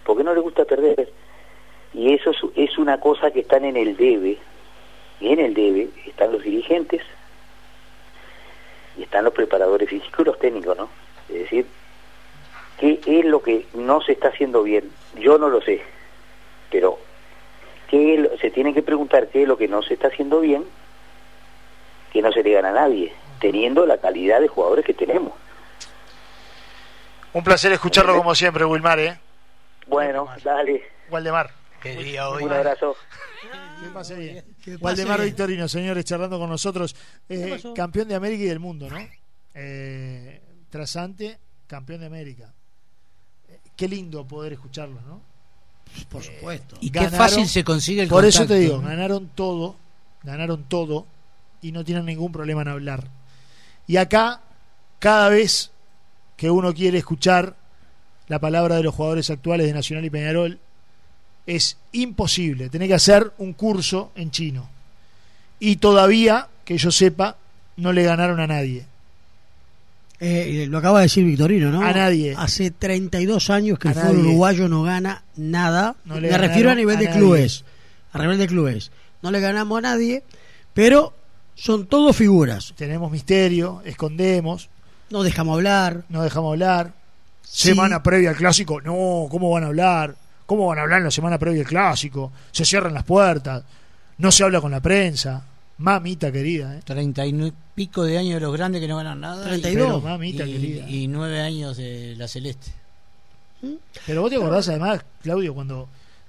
Porque 0.03 0.23
no 0.23 0.33
le 0.33 0.39
gusta 0.39 0.65
perder. 0.65 1.13
Y 1.93 2.11
eso 2.15 2.31
es, 2.31 2.37
es 2.55 2.75
una 2.79 2.99
cosa 2.99 3.29
que 3.29 3.41
están 3.41 3.65
en 3.65 3.77
el 3.77 3.95
debe, 3.95 4.39
y 5.21 5.27
en 5.31 5.39
el 5.41 5.53
debe 5.53 5.89
están 6.07 6.31
los 6.31 6.41
dirigentes, 6.41 7.03
y 8.97 9.03
están 9.03 9.25
los 9.25 9.33
preparadores 9.35 9.87
físicos 9.87 10.21
y 10.21 10.23
los 10.23 10.39
técnicos, 10.39 10.75
¿no? 10.75 10.89
Es 11.29 11.41
decir, 11.43 11.67
¿qué 12.79 12.99
es 13.05 13.25
lo 13.25 13.43
que 13.43 13.67
no 13.75 14.01
se 14.01 14.13
está 14.13 14.29
haciendo 14.29 14.63
bien? 14.63 14.89
Yo 15.19 15.37
no 15.37 15.49
lo 15.49 15.61
sé, 15.61 15.83
pero 16.71 16.97
¿qué 17.89 18.15
es 18.15 18.19
lo- 18.21 18.35
se 18.39 18.49
tiene 18.49 18.73
que 18.73 18.81
preguntar 18.81 19.27
qué 19.27 19.43
es 19.43 19.47
lo 19.47 19.55
que 19.55 19.67
no 19.67 19.83
se 19.83 19.93
está 19.93 20.07
haciendo 20.07 20.39
bien, 20.39 20.65
que 22.13 22.21
no 22.21 22.31
se 22.31 22.43
le 22.43 22.51
gana 22.51 22.69
a 22.69 22.73
nadie, 22.73 23.11
teniendo 23.41 23.85
la 23.87 23.97
calidad 23.97 24.39
de 24.39 24.47
jugadores 24.47 24.85
que 24.85 24.93
tenemos. 24.93 25.33
Un 27.33 27.43
placer 27.43 27.71
escucharlo 27.71 28.15
como 28.15 28.35
siempre, 28.35 28.63
Wilmar, 28.63 28.99
¿eh? 28.99 29.19
Bueno, 29.87 30.27
dale, 30.43 30.83
Waldemar. 31.09 31.49
Qué 31.81 31.97
día 31.97 32.29
hoy. 32.29 32.43
un 32.43 32.53
abrazo. 32.53 32.95
Que 33.81 33.89
pase 33.89 34.15
bien. 34.15 34.45
Que 34.63 34.73
pase 34.73 34.83
Waldemar 34.85 35.17
bien. 35.17 35.29
Victorino, 35.29 35.67
señores, 35.67 36.05
charlando 36.05 36.37
con 36.37 36.49
nosotros. 36.49 36.95
Eh, 37.27 37.59
campeón 37.75 38.07
de 38.07 38.15
América 38.15 38.43
y 38.43 38.47
del 38.47 38.59
mundo, 38.59 38.87
¿no? 38.89 38.97
Eh, 39.55 40.41
trasante, 40.69 41.39
campeón 41.67 42.01
de 42.01 42.05
América. 42.05 42.53
Eh, 43.49 43.59
qué 43.75 43.87
lindo 43.87 44.25
poder 44.25 44.53
escucharlo, 44.53 45.01
¿no? 45.01 45.21
Por 46.09 46.23
supuesto. 46.23 46.77
Y 46.79 46.91
qué 46.91 47.09
fácil 47.09 47.47
se 47.47 47.63
consigue 47.63 48.03
el 48.03 48.09
Por 48.09 48.23
eso 48.23 48.45
te 48.45 48.55
digo, 48.55 48.77
¿no? 48.77 48.87
ganaron 48.87 49.29
todo, 49.35 49.75
ganaron 50.23 50.63
todo 50.69 51.07
y 51.63 51.71
no 51.71 51.83
tienen 51.83 52.05
ningún 52.05 52.31
problema 52.31 52.61
en 52.61 52.67
hablar. 52.67 53.07
Y 53.87 53.97
acá, 53.97 54.41
cada 54.99 55.29
vez 55.29 55.71
que 56.37 56.51
uno 56.51 56.73
quiere 56.73 56.99
escuchar 56.99 57.55
la 58.27 58.39
palabra 58.39 58.75
de 58.75 58.83
los 58.83 58.93
jugadores 58.93 59.29
actuales 59.29 59.65
de 59.67 59.73
Nacional 59.73 60.05
y 60.05 60.09
Peñarol, 60.09 60.59
es 61.47 61.77
imposible. 61.93 62.69
Tenés 62.69 62.89
que 62.89 62.93
hacer 62.93 63.31
un 63.37 63.53
curso 63.53 64.11
en 64.15 64.29
chino. 64.31 64.69
Y 65.59 65.77
todavía, 65.77 66.47
que 66.65 66.77
yo 66.77 66.91
sepa, 66.91 67.37
no 67.77 67.91
le 67.93 68.03
ganaron 68.03 68.39
a 68.39 68.47
nadie. 68.47 68.85
Eh, 70.19 70.67
lo 70.69 70.77
acaba 70.77 70.99
de 70.99 71.05
decir 71.05 71.25
Victorino, 71.25 71.69
¿no? 71.71 71.81
A 71.81 71.91
nadie. 71.91 72.33
Hace 72.37 72.71
32 72.71 73.49
años 73.49 73.77
que 73.79 73.89
A 73.89 73.91
el 73.91 73.97
fútbol 73.97 74.17
uruguayo 74.19 74.69
no 74.69 74.83
gana 74.83 75.23
nada. 75.35 75.95
No 76.05 76.19
le 76.19 76.29
Me 76.31 76.37
refiero 76.37 76.71
a 76.71 76.75
nivel 76.75 76.95
a 76.97 76.99
de 76.99 77.05
nadie. 77.07 77.19
clubes. 77.19 77.65
A 78.13 78.19
nivel 78.19 78.37
de 78.37 78.47
clubes. 78.47 78.91
No 79.21 79.31
le 79.31 79.39
ganamos 79.41 79.79
a 79.79 79.81
nadie, 79.81 80.23
pero 80.73 81.13
son 81.55 81.87
todos 81.87 82.15
figuras. 82.15 82.73
Tenemos 82.75 83.11
misterio, 83.11 83.81
escondemos, 83.85 84.69
No 85.09 85.23
dejamos 85.23 85.55
hablar. 85.55 86.03
no 86.09 86.23
dejamos 86.23 86.51
hablar. 86.51 86.93
Sí. 87.43 87.69
Semana 87.69 88.01
previa 88.01 88.31
al 88.31 88.35
clásico, 88.35 88.81
no, 88.81 89.27
¿cómo 89.29 89.51
van 89.51 89.63
a 89.63 89.67
hablar? 89.67 90.15
¿Cómo 90.45 90.67
van 90.67 90.79
a 90.79 90.81
hablar 90.81 90.99
en 90.99 91.05
la 91.05 91.11
semana 91.11 91.37
previa 91.37 91.61
al 91.61 91.67
clásico? 91.67 92.31
Se 92.51 92.65
cierran 92.65 92.93
las 92.93 93.03
puertas, 93.03 93.63
no 94.17 94.31
se 94.31 94.43
habla 94.43 94.59
con 94.61 94.71
la 94.71 94.79
prensa. 94.81 95.45
Mamita 95.77 96.31
querida, 96.31 96.75
¿eh? 96.77 96.81
Treinta 96.83 97.25
y 97.25 97.33
nue- 97.33 97.53
pico 97.75 98.03
de 98.03 98.17
años 98.17 98.35
de 98.35 98.39
los 98.41 98.53
grandes 98.53 98.79
que 98.81 98.87
no 98.87 98.97
ganan 98.97 99.19
nada. 99.21 99.43
32. 99.43 99.85
Pero 99.87 99.97
y, 99.99 100.01
mamita 100.01 100.45
querida. 100.45 100.89
y 100.89 101.07
nueve 101.07 101.41
años 101.41 101.77
de 101.77 102.15
la 102.15 102.27
Celeste. 102.27 102.71
Pero 104.05 104.21
vos 104.21 104.29
te 104.29 104.35
acordás 104.35 104.67
además, 104.69 105.03
Claudio, 105.21 105.53
cuando 105.53 105.87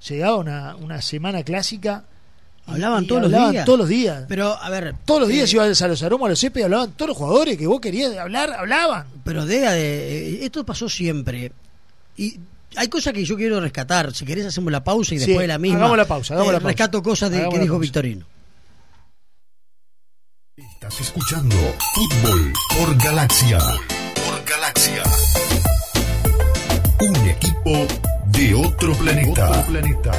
llegaba 0.08 0.36
una, 0.36 0.76
una 0.76 1.02
semana 1.02 1.42
clásica. 1.42 2.04
Y- 2.66 2.70
Hablaban 2.72 3.04
y 3.04 3.06
todos 3.06 3.22
los 3.22 3.32
hablaban 3.32 3.52
días. 3.52 3.64
Todos 3.66 3.78
los 3.78 3.88
días. 3.88 4.24
Pero, 4.28 4.56
a 4.60 4.70
ver. 4.70 4.94
todos 5.04 5.20
los 5.22 5.30
eh, 5.30 5.32
días 5.34 5.52
ibas 5.52 5.82
a 5.82 5.88
los 5.88 6.02
aromos, 6.02 6.26
a 6.26 6.30
los 6.30 6.40
céspedes, 6.40 6.64
hablaban 6.64 6.92
todos 6.92 7.08
los 7.10 7.16
jugadores 7.18 7.58
que 7.58 7.66
vos 7.66 7.80
querías 7.80 8.16
hablar, 8.16 8.52
hablaban. 8.52 9.06
Pero 9.24 9.44
deja 9.46 9.72
de. 9.72 10.28
eh, 10.40 10.44
Esto 10.44 10.64
pasó 10.64 10.88
siempre. 10.88 11.52
Y 12.16 12.38
hay 12.76 12.88
cosas 12.88 13.12
que 13.12 13.24
yo 13.24 13.36
quiero 13.36 13.60
rescatar. 13.60 14.14
Si 14.14 14.24
querés, 14.24 14.46
hacemos 14.46 14.72
la 14.72 14.82
pausa 14.82 15.14
y 15.14 15.18
Sí, 15.18 15.26
después 15.26 15.42
de 15.44 15.48
la 15.48 15.58
misma. 15.58 15.78
hagamos 15.78 15.96
la 15.98 16.04
pausa, 16.06 16.34
hagamos 16.34 16.50
eh, 16.50 16.52
la 16.54 16.58
pausa. 16.60 16.68
Rescato 16.68 17.02
cosas 17.02 17.30
de, 17.30 17.36
Hagamos 17.38 17.54
que 17.54 17.60
dijo. 17.60 17.78
Victorino. 17.78 18.24
Estás 20.56 21.00
escuchando 21.00 21.56
Fútbol 21.94 22.52
por 22.78 22.96
Galaxia. 23.02 23.58
Por 23.58 24.44
Galaxia. 24.44 25.02
Un 27.00 27.16
equipo 27.28 27.86
de 28.26 28.54
otro 28.54 28.94
planeta. 28.94 29.50
Otro 29.50 29.66
planeta. 29.66 30.12